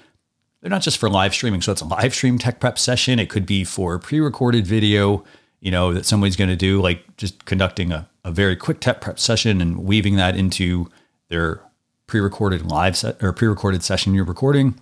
they're 0.60 0.70
not 0.70 0.82
just 0.82 0.98
for 0.98 1.10
live 1.10 1.34
streaming. 1.34 1.60
So 1.60 1.72
it's 1.72 1.82
a 1.82 1.86
live 1.86 2.14
stream 2.14 2.38
tech 2.38 2.60
prep 2.60 2.78
session. 2.78 3.18
It 3.18 3.28
could 3.28 3.46
be 3.46 3.64
for 3.64 3.98
pre-recorded 3.98 4.66
video, 4.66 5.24
you 5.60 5.70
know, 5.70 5.92
that 5.92 6.06
somebody's 6.06 6.36
going 6.36 6.50
to 6.50 6.56
do, 6.56 6.80
like 6.80 7.16
just 7.16 7.44
conducting 7.44 7.92
a, 7.92 8.08
a 8.24 8.30
very 8.30 8.56
quick 8.56 8.80
tech 8.80 9.00
prep 9.00 9.18
session 9.18 9.60
and 9.60 9.84
weaving 9.84 10.16
that 10.16 10.36
into 10.36 10.88
their 11.28 11.60
pre-recorded 12.06 12.66
live 12.70 12.96
set 12.96 13.22
or 13.22 13.32
pre-recorded 13.32 13.82
session 13.82 14.14
you're 14.14 14.24
recording. 14.24 14.78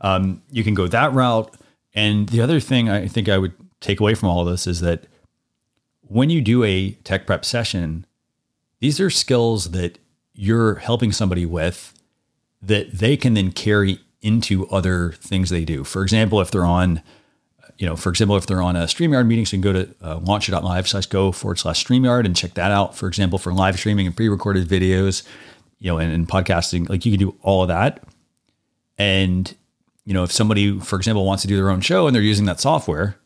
Um, 0.00 0.42
you 0.50 0.64
can 0.64 0.74
go 0.74 0.86
that 0.88 1.12
route. 1.12 1.54
And 1.94 2.28
the 2.28 2.40
other 2.40 2.60
thing 2.60 2.88
I 2.88 3.08
think 3.08 3.28
I 3.28 3.38
would 3.38 3.54
take 3.80 4.00
away 4.00 4.14
from 4.14 4.28
all 4.28 4.40
of 4.40 4.48
this 4.48 4.66
is 4.66 4.80
that 4.80 5.04
when 6.08 6.30
you 6.30 6.40
do 6.40 6.64
a 6.64 6.92
tech 7.04 7.26
prep 7.26 7.44
session, 7.44 8.06
these 8.80 9.00
are 9.00 9.10
skills 9.10 9.70
that 9.72 9.98
you're 10.34 10.76
helping 10.76 11.12
somebody 11.12 11.46
with 11.46 11.92
that 12.62 12.92
they 12.92 13.16
can 13.16 13.34
then 13.34 13.52
carry 13.52 14.00
into 14.20 14.66
other 14.68 15.12
things 15.12 15.50
they 15.50 15.64
do. 15.64 15.84
For 15.84 16.02
example, 16.02 16.40
if 16.40 16.50
they're 16.50 16.66
on, 16.66 17.02
you 17.78 17.86
know, 17.86 17.96
for 17.96 18.10
example, 18.10 18.36
if 18.36 18.46
they're 18.46 18.62
on 18.62 18.76
a 18.76 18.84
StreamYard 18.84 19.26
meeting, 19.26 19.46
so 19.46 19.56
you 19.56 19.62
can 19.62 19.72
go 19.72 19.84
to 19.84 19.94
uh, 20.02 20.18
launch.live 20.18 20.88
slash 20.88 21.06
go 21.06 21.32
forward 21.32 21.58
slash 21.58 21.84
StreamYard 21.84 22.24
and 22.24 22.36
check 22.36 22.54
that 22.54 22.70
out. 22.70 22.96
For 22.96 23.06
example, 23.06 23.38
for 23.38 23.52
live 23.52 23.76
streaming 23.78 24.06
and 24.06 24.16
pre 24.16 24.28
recorded 24.28 24.68
videos, 24.68 25.22
you 25.78 25.90
know, 25.90 25.98
and, 25.98 26.12
and 26.12 26.28
podcasting, 26.28 26.88
like 26.88 27.04
you 27.06 27.12
can 27.12 27.20
do 27.20 27.36
all 27.42 27.62
of 27.62 27.68
that. 27.68 28.02
And, 28.98 29.54
you 30.04 30.14
know, 30.14 30.24
if 30.24 30.32
somebody, 30.32 30.78
for 30.80 30.96
example, 30.96 31.24
wants 31.24 31.42
to 31.42 31.48
do 31.48 31.56
their 31.56 31.70
own 31.70 31.80
show 31.80 32.06
and 32.06 32.14
they're 32.14 32.22
using 32.22 32.46
that 32.46 32.60
software, 32.60 33.16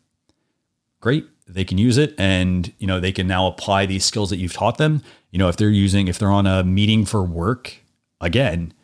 great 1.00 1.26
they 1.54 1.64
can 1.64 1.78
use 1.78 1.98
it 1.98 2.14
and 2.18 2.72
you 2.78 2.86
know 2.86 3.00
they 3.00 3.12
can 3.12 3.26
now 3.26 3.46
apply 3.46 3.86
these 3.86 4.04
skills 4.04 4.30
that 4.30 4.38
you've 4.38 4.52
taught 4.52 4.78
them. 4.78 5.02
You 5.30 5.38
know 5.38 5.48
if 5.48 5.56
they're 5.56 5.70
using 5.70 6.08
if 6.08 6.18
they're 6.18 6.30
on 6.30 6.46
a 6.46 6.64
meeting 6.64 7.04
for 7.04 7.22
work 7.22 7.76
again 8.20 8.74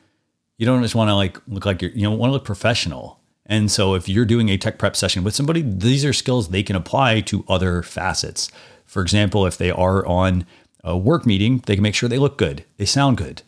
you 0.59 0.67
don't 0.67 0.83
just 0.83 0.95
want 0.95 1.09
to 1.09 1.15
like 1.15 1.41
look 1.49 1.67
like 1.67 1.83
you're 1.83 1.91
you 1.93 2.03
know 2.03 2.13
want 2.13 2.31
to 2.31 2.35
look 2.35 2.45
professional. 2.45 3.21
And 3.49 3.71
so 3.71 3.95
if 3.95 4.09
you're 4.09 4.25
doing 4.25 4.49
a 4.49 4.59
tech 4.59 4.79
prep 4.79 4.97
session 4.97 5.25
with 5.25 5.35
somebody 5.35 5.63
these 5.63 6.05
are 6.05 6.13
skills 6.13 6.49
they 6.49 6.63
can 6.63 6.77
apply 6.77 7.21
to 7.23 7.45
other 7.49 7.83
facets. 7.83 8.51
For 8.85 9.03
example 9.03 9.47
if 9.47 9.59
they 9.59 9.71
are 9.71 10.07
on 10.07 10.47
a 10.85 10.97
work 10.97 11.27
meeting 11.27 11.63
they 11.67 11.75
can 11.75 11.83
make 11.83 11.95
sure 11.95 12.09
they 12.09 12.19
look 12.19 12.39
good 12.39 12.65
they 12.77 12.87
sound 12.87 13.17
good. 13.17 13.43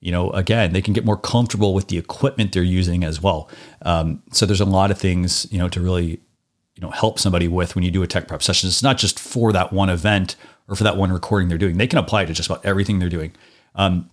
You 0.00 0.12
know 0.12 0.30
again 0.30 0.72
they 0.72 0.82
can 0.82 0.94
get 0.94 1.04
more 1.04 1.16
comfortable 1.16 1.74
with 1.74 1.88
the 1.88 1.98
equipment 1.98 2.52
they're 2.52 2.62
using 2.62 3.04
as 3.04 3.22
well. 3.22 3.48
Um, 3.82 4.22
so 4.32 4.46
there's 4.46 4.60
a 4.60 4.64
lot 4.64 4.90
of 4.90 4.98
things 4.98 5.46
you 5.50 5.58
know 5.58 5.68
to 5.68 5.80
really 5.80 6.20
you 6.74 6.80
know 6.80 6.90
help 6.90 7.18
somebody 7.18 7.48
with 7.48 7.74
when 7.74 7.84
you 7.84 7.90
do 7.90 8.02
a 8.02 8.06
tech 8.06 8.28
prep 8.28 8.42
session. 8.42 8.68
It's 8.68 8.82
not 8.82 8.98
just 8.98 9.18
for 9.18 9.52
that 9.52 9.72
one 9.72 9.90
event 9.90 10.36
or 10.68 10.76
for 10.76 10.84
that 10.84 10.96
one 10.96 11.12
recording 11.12 11.48
they're 11.48 11.58
doing. 11.58 11.76
They 11.76 11.86
can 11.86 11.98
apply 11.98 12.22
it 12.22 12.26
to 12.26 12.34
just 12.34 12.48
about 12.48 12.64
everything 12.64 12.98
they're 12.98 13.08
doing. 13.08 13.32
Um, 13.74 14.10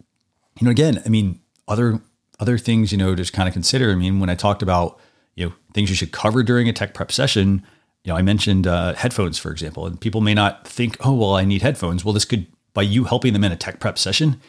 you 0.59 0.65
know, 0.65 0.71
again, 0.71 1.01
I 1.05 1.09
mean, 1.09 1.39
other 1.67 2.01
other 2.39 2.57
things 2.57 2.91
you 2.91 2.97
know 2.97 3.15
just 3.15 3.33
kind 3.33 3.47
of 3.47 3.53
consider. 3.53 3.91
I 3.91 3.95
mean, 3.95 4.19
when 4.19 4.29
I 4.29 4.35
talked 4.35 4.61
about 4.61 4.99
you 5.35 5.47
know 5.47 5.55
things 5.73 5.89
you 5.89 5.95
should 5.95 6.11
cover 6.11 6.43
during 6.43 6.67
a 6.67 6.73
tech 6.73 6.93
prep 6.93 7.11
session, 7.11 7.63
you 8.03 8.11
know, 8.11 8.17
I 8.17 8.21
mentioned 8.21 8.67
uh, 8.67 8.93
headphones, 8.93 9.37
for 9.37 9.51
example, 9.51 9.85
and 9.85 9.99
people 9.99 10.21
may 10.21 10.33
not 10.33 10.67
think, 10.67 10.97
oh, 11.05 11.13
well, 11.13 11.35
I 11.35 11.45
need 11.45 11.61
headphones. 11.61 12.05
Well, 12.05 12.13
this 12.13 12.25
could 12.25 12.47
by 12.73 12.83
you 12.83 13.03
helping 13.05 13.33
them 13.33 13.43
in 13.43 13.51
a 13.51 13.57
tech 13.57 13.79
prep 13.79 13.97
session, 13.97 14.39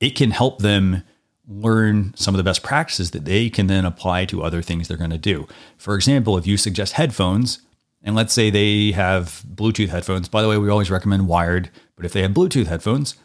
it 0.00 0.10
can 0.10 0.30
help 0.30 0.60
them 0.60 1.02
learn 1.48 2.12
some 2.14 2.34
of 2.34 2.36
the 2.36 2.44
best 2.44 2.62
practices 2.62 3.12
that 3.12 3.24
they 3.24 3.48
can 3.48 3.66
then 3.66 3.84
apply 3.84 4.26
to 4.26 4.42
other 4.42 4.60
things 4.60 4.86
they're 4.86 4.96
going 4.96 5.10
to 5.10 5.18
do. 5.18 5.48
For 5.78 5.94
example, 5.94 6.36
if 6.36 6.46
you 6.46 6.56
suggest 6.56 6.92
headphones, 6.94 7.62
and 8.02 8.14
let's 8.14 8.32
say 8.32 8.50
they 8.50 8.92
have 8.92 9.42
Bluetooth 9.52 9.88
headphones, 9.88 10.28
by 10.28 10.42
the 10.42 10.48
way, 10.48 10.58
we 10.58 10.68
always 10.68 10.90
recommend 10.90 11.26
wired, 11.26 11.70
but 11.96 12.04
if 12.04 12.12
they 12.12 12.22
have 12.22 12.32
Bluetooth 12.32 12.66
headphones, 12.66 13.16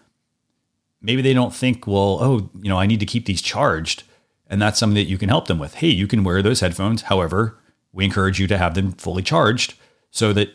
maybe 1.02 1.22
they 1.22 1.34
don't 1.34 1.54
think, 1.54 1.86
well, 1.86 2.18
oh, 2.22 2.50
you 2.62 2.70
know, 2.70 2.80
I 2.80 2.88
need 2.88 3.02
to 3.02 3.06
keep 3.06 3.26
these 3.26 3.42
charged. 3.42 4.04
And 4.48 4.62
that's 4.62 4.80
something 4.80 4.96
that 4.96 5.10
you 5.10 5.18
can 5.18 5.30
help 5.30 5.48
them 5.48 5.60
with. 5.60 5.76
Hey, 5.76 5.88
you 5.90 6.08
can 6.08 6.24
wear 6.24 6.42
those 6.42 6.62
headphones. 6.62 7.04
However, 7.04 7.58
we 7.92 8.06
encourage 8.06 8.40
you 8.40 8.48
to 8.48 8.58
have 8.58 8.74
them 8.74 8.94
fully 8.94 9.22
charged 9.22 9.76
so 10.12 10.32
that 10.34 10.50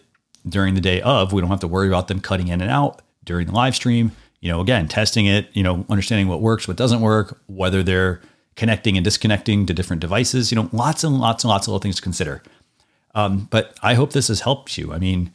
during 0.48 0.74
the 0.74 0.80
day 0.80 1.00
of, 1.02 1.32
we 1.32 1.40
don't 1.40 1.50
have 1.50 1.60
to 1.60 1.68
worry 1.68 1.88
about 1.88 2.08
them 2.08 2.20
cutting 2.20 2.48
in 2.48 2.60
and 2.60 2.70
out 2.70 3.02
during 3.24 3.46
the 3.46 3.52
live 3.52 3.74
stream 3.74 4.12
you 4.40 4.50
know, 4.50 4.60
again, 4.60 4.88
testing 4.88 5.26
it, 5.26 5.48
you 5.52 5.62
know, 5.62 5.84
understanding 5.88 6.28
what 6.28 6.40
works, 6.40 6.68
what 6.68 6.76
doesn't 6.76 7.00
work, 7.00 7.40
whether 7.46 7.82
they're 7.82 8.20
connecting 8.56 8.96
and 8.96 9.04
disconnecting 9.04 9.66
to 9.66 9.74
different 9.74 10.00
devices, 10.00 10.50
you 10.50 10.56
know, 10.56 10.68
lots 10.72 11.04
and 11.04 11.18
lots 11.18 11.44
and 11.44 11.48
lots 11.48 11.66
of 11.66 11.68
little 11.68 11.80
things 11.80 11.96
to 11.96 12.02
consider. 12.02 12.42
Um, 13.14 13.48
but 13.50 13.76
I 13.82 13.94
hope 13.94 14.12
this 14.12 14.28
has 14.28 14.40
helped 14.40 14.78
you. 14.78 14.92
I 14.92 14.98
mean, 14.98 15.32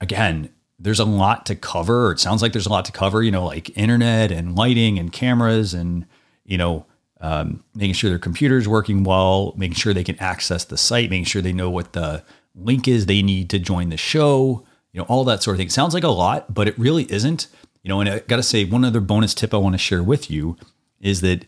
again, 0.00 0.50
there's 0.78 1.00
a 1.00 1.04
lot 1.04 1.46
to 1.46 1.54
cover. 1.54 2.12
It 2.12 2.20
sounds 2.20 2.42
like 2.42 2.52
there's 2.52 2.66
a 2.66 2.70
lot 2.70 2.84
to 2.86 2.92
cover, 2.92 3.22
you 3.22 3.30
know, 3.30 3.44
like 3.44 3.76
internet 3.76 4.32
and 4.32 4.56
lighting 4.56 4.98
and 4.98 5.12
cameras 5.12 5.74
and, 5.74 6.06
you 6.44 6.58
know, 6.58 6.86
um, 7.20 7.62
making 7.74 7.94
sure 7.94 8.10
their 8.10 8.18
computer's 8.18 8.66
working 8.66 9.04
well, 9.04 9.54
making 9.56 9.76
sure 9.76 9.94
they 9.94 10.02
can 10.02 10.18
access 10.18 10.64
the 10.64 10.76
site, 10.76 11.08
making 11.08 11.24
sure 11.24 11.40
they 11.40 11.52
know 11.52 11.70
what 11.70 11.92
the 11.92 12.24
link 12.56 12.88
is 12.88 13.06
they 13.06 13.22
need 13.22 13.48
to 13.50 13.60
join 13.60 13.90
the 13.90 13.96
show, 13.96 14.64
you 14.92 15.00
know, 15.00 15.06
all 15.06 15.22
that 15.24 15.42
sort 15.42 15.54
of 15.54 15.58
thing. 15.58 15.68
It 15.68 15.72
sounds 15.72 15.94
like 15.94 16.02
a 16.02 16.08
lot, 16.08 16.52
but 16.52 16.66
it 16.66 16.76
really 16.78 17.10
isn't. 17.12 17.46
You 17.82 17.88
know, 17.88 18.00
and 18.00 18.08
I 18.08 18.18
got 18.20 18.36
to 18.36 18.42
say, 18.42 18.64
one 18.64 18.84
other 18.84 19.00
bonus 19.00 19.34
tip 19.34 19.52
I 19.52 19.56
want 19.56 19.74
to 19.74 19.78
share 19.78 20.02
with 20.02 20.30
you 20.30 20.56
is 21.00 21.20
that, 21.20 21.44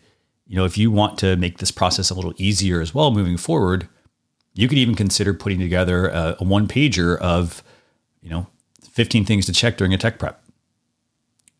you 0.46 0.56
know, 0.56 0.64
if 0.64 0.76
you 0.76 0.90
want 0.90 1.16
to 1.18 1.36
make 1.36 1.58
this 1.58 1.70
process 1.70 2.10
a 2.10 2.14
little 2.14 2.34
easier 2.36 2.80
as 2.80 2.94
well 2.94 3.10
moving 3.12 3.36
forward, 3.36 3.88
You 4.54 4.68
could 4.68 4.78
even 4.78 4.94
consider 4.94 5.34
putting 5.34 5.58
together 5.58 6.08
a, 6.08 6.36
a 6.40 6.44
one 6.44 6.68
pager 6.68 7.18
of, 7.18 7.62
you 8.22 8.30
know, 8.30 8.46
15 8.92 9.24
things 9.24 9.46
to 9.46 9.52
check 9.52 9.76
during 9.76 9.92
a 9.92 9.98
tech 9.98 10.18
prep. 10.18 10.42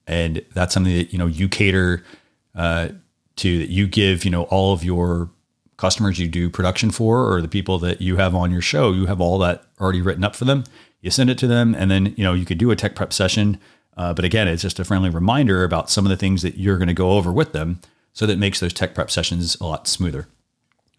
And 0.07 0.45
that's 0.55 0.73
something 0.75 0.97
that, 0.97 1.13
you 1.13 1.19
know, 1.19 1.27
you 1.27 1.49
cater 1.49 2.05
uh, 2.55 2.91
to, 3.37 3.59
that 3.59 3.69
you 3.69 3.89
give, 3.89 4.25
you 4.25 4.31
know, 4.31 4.45
all 4.45 4.73
of 4.73 4.85
your 4.85 5.31
customers 5.77 6.21
you 6.21 6.29
do 6.29 6.49
production 6.49 6.91
for 6.93 7.33
or 7.33 7.43
the 7.43 7.49
people 7.49 7.81
that 7.81 8.01
you 8.01 8.17
have 8.17 8.35
on 8.35 8.53
your 8.53 8.63
show, 8.63 8.93
you 8.93 9.07
have 9.07 9.21
all 9.21 9.39
that 9.39 9.65
already 9.81 10.01
written 10.01 10.23
up 10.23 10.37
for 10.37 10.45
them. 10.45 10.63
You 11.01 11.11
send 11.11 11.29
it 11.31 11.39
to 11.39 11.47
them, 11.47 11.75
and 11.75 11.91
then, 11.91 12.15
you 12.17 12.25
know, 12.25 12.33
you 12.33 12.47
could 12.47 12.57
do 12.59 12.71
a 12.71 12.77
tech 12.77 12.95
prep 12.95 13.13
session. 13.13 13.61
Uh, 13.97 14.13
but 14.13 14.25
again, 14.25 14.49
it's 14.49 14.63
just 14.63 14.81
a 14.81 14.85
friendly 14.85 15.11
reminder 15.11 15.65
about 15.65 15.91
some 15.91 16.05
of 16.05 16.11
the 16.11 16.17
things 16.17 16.43
that 16.43 16.57
you're 16.57 16.79
going 16.79 16.89
to 16.89 16.95
go 16.95 17.13
over 17.13 17.33
with 17.33 17.53
them 17.53 17.81
so 18.13 18.27
that 18.27 18.39
makes 18.39 18.61
those 18.61 18.73
tech 18.73 18.95
prep 18.95 19.11
sessions 19.11 19.57
a 19.61 19.65
lot 19.65 19.87
smoother. 19.87 20.29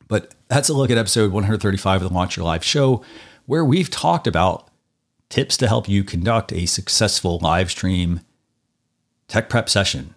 But 0.08 0.36
that's 0.48 0.70
a 0.70 0.74
look 0.74 0.92
at 0.92 0.98
episode 0.98 1.32
135 1.32 2.02
of 2.02 2.10
the 2.10 2.14
Launch 2.14 2.38
Your 2.38 2.46
Live 2.46 2.64
show, 2.64 3.04
where 3.46 3.66
we've 3.66 3.90
talked 3.90 4.28
about 4.28 4.70
tips 5.30 5.58
to 5.58 5.68
help 5.68 5.90
you 5.90 6.04
conduct 6.04 6.54
a 6.54 6.66
successful 6.66 7.40
live 7.42 7.72
stream 7.72 8.22
tech 9.28 9.50
prep 9.50 9.70
session. 9.70 10.14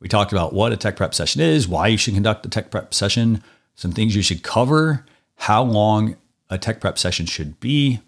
We 0.00 0.08
talked 0.08 0.32
about 0.32 0.52
what 0.52 0.72
a 0.72 0.76
tech 0.76 0.96
prep 0.96 1.14
session 1.14 1.40
is, 1.40 1.68
why 1.68 1.88
you 1.88 1.96
should 1.96 2.14
conduct 2.14 2.46
a 2.46 2.48
tech 2.48 2.70
prep 2.70 2.94
session, 2.94 3.42
some 3.74 3.92
things 3.92 4.14
you 4.14 4.22
should 4.22 4.42
cover, 4.42 5.04
how 5.36 5.62
long 5.62 6.16
a 6.50 6.58
tech 6.58 6.80
prep 6.80 6.98
session 6.98 7.26
should 7.26 7.58
be, 7.60 8.00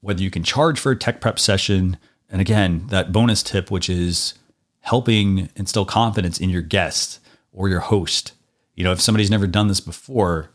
whether 0.00 0.22
you 0.22 0.30
can 0.30 0.42
charge 0.42 0.78
for 0.78 0.92
a 0.92 0.96
tech 0.96 1.20
prep 1.20 1.38
session, 1.38 1.98
and 2.30 2.40
again, 2.40 2.86
that 2.88 3.12
bonus 3.12 3.42
tip, 3.42 3.70
which 3.70 3.88
is 3.88 4.34
helping 4.80 5.48
instill 5.56 5.84
confidence 5.84 6.38
in 6.38 6.50
your 6.50 6.62
guest 6.62 7.20
or 7.52 7.68
your 7.68 7.80
host. 7.80 8.32
You 8.74 8.84
know, 8.84 8.92
if 8.92 9.00
somebody's 9.00 9.30
never 9.30 9.46
done 9.46 9.68
this 9.68 9.80
before, 9.80 10.50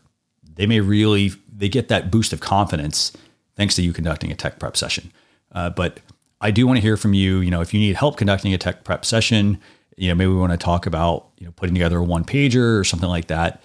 they 0.54 0.66
may 0.66 0.80
really 0.80 1.32
they 1.54 1.68
get 1.68 1.88
that 1.88 2.10
boost 2.10 2.32
of 2.32 2.40
confidence 2.40 3.12
thanks 3.56 3.74
to 3.76 3.82
you 3.82 3.92
conducting 3.92 4.30
a 4.30 4.34
tech 4.34 4.58
prep 4.58 4.76
session. 4.76 5.12
Uh, 5.52 5.70
but 5.70 6.00
I 6.40 6.50
do 6.50 6.66
want 6.66 6.78
to 6.78 6.80
hear 6.80 6.96
from 6.96 7.14
you. 7.14 7.40
You 7.40 7.50
know, 7.50 7.60
if 7.60 7.72
you 7.72 7.80
need 7.80 7.96
help 7.96 8.16
conducting 8.16 8.52
a 8.54 8.58
tech 8.58 8.84
prep 8.84 9.04
session, 9.04 9.60
you 9.96 10.08
know, 10.08 10.14
maybe 10.14 10.30
we 10.30 10.38
want 10.38 10.52
to 10.52 10.58
talk 10.58 10.86
about 10.86 11.28
you 11.38 11.46
know 11.46 11.52
putting 11.52 11.74
together 11.74 11.98
a 11.98 12.04
one 12.04 12.24
pager 12.24 12.78
or 12.78 12.84
something 12.84 13.08
like 13.08 13.26
that. 13.26 13.62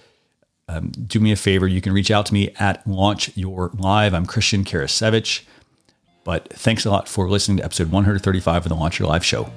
Um, 0.68 0.90
do 0.90 1.18
me 1.18 1.32
a 1.32 1.36
favor. 1.36 1.66
You 1.66 1.80
can 1.80 1.92
reach 1.92 2.10
out 2.10 2.26
to 2.26 2.34
me 2.34 2.50
at 2.58 2.86
Launch 2.86 3.34
Your 3.36 3.70
Live. 3.74 4.12
I'm 4.12 4.26
Christian 4.26 4.64
Karasiewicz. 4.64 5.42
But 6.28 6.52
thanks 6.52 6.84
a 6.84 6.90
lot 6.90 7.08
for 7.08 7.26
listening 7.26 7.56
to 7.56 7.64
episode 7.64 7.90
135 7.90 8.66
of 8.66 8.68
the 8.68 8.74
Launch 8.74 8.98
Your 8.98 9.08
Live 9.08 9.24
show. 9.24 9.50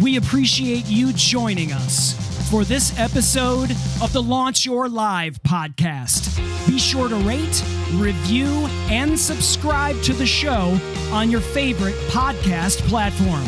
We 0.00 0.16
appreciate 0.16 0.86
you 0.86 1.12
joining 1.14 1.72
us 1.72 2.48
for 2.48 2.62
this 2.62 2.96
episode 3.00 3.72
of 4.00 4.12
the 4.12 4.22
Launch 4.22 4.64
Your 4.64 4.88
Live 4.88 5.42
podcast. 5.42 6.36
Be 6.68 6.78
sure 6.78 7.08
to 7.08 7.16
rate, 7.16 7.64
review, 7.94 8.46
and 8.88 9.18
subscribe 9.18 10.00
to 10.02 10.12
the 10.12 10.24
show 10.24 10.78
on 11.10 11.28
your 11.28 11.40
favorite 11.40 11.96
podcast 12.06 12.78
platform. 12.82 13.42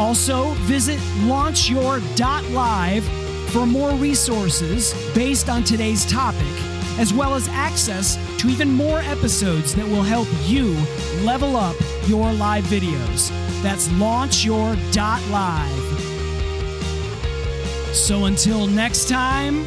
Also, 0.00 0.54
visit 0.64 0.98
launchyour.live 1.26 3.04
for 3.50 3.66
more 3.66 3.90
resources 3.92 4.94
based 5.14 5.50
on 5.50 5.64
today's 5.64 6.06
topic, 6.06 6.46
as 6.98 7.14
well 7.14 7.34
as 7.34 7.48
access 7.48 8.16
to 8.38 8.48
even 8.48 8.70
more 8.70 8.98
episodes 9.00 9.74
that 9.74 9.86
will 9.86 10.02
help 10.02 10.28
you 10.46 10.76
level 11.22 11.56
up 11.56 11.76
your 12.06 12.32
live 12.32 12.64
videos. 12.64 13.30
That's 13.62 13.88
launchyour.live. 13.88 14.76
So 17.94 18.26
until 18.26 18.66
next 18.66 19.08
time, 19.08 19.66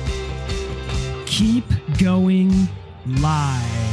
keep 1.25 1.65
going 1.97 2.51
live. 3.05 3.90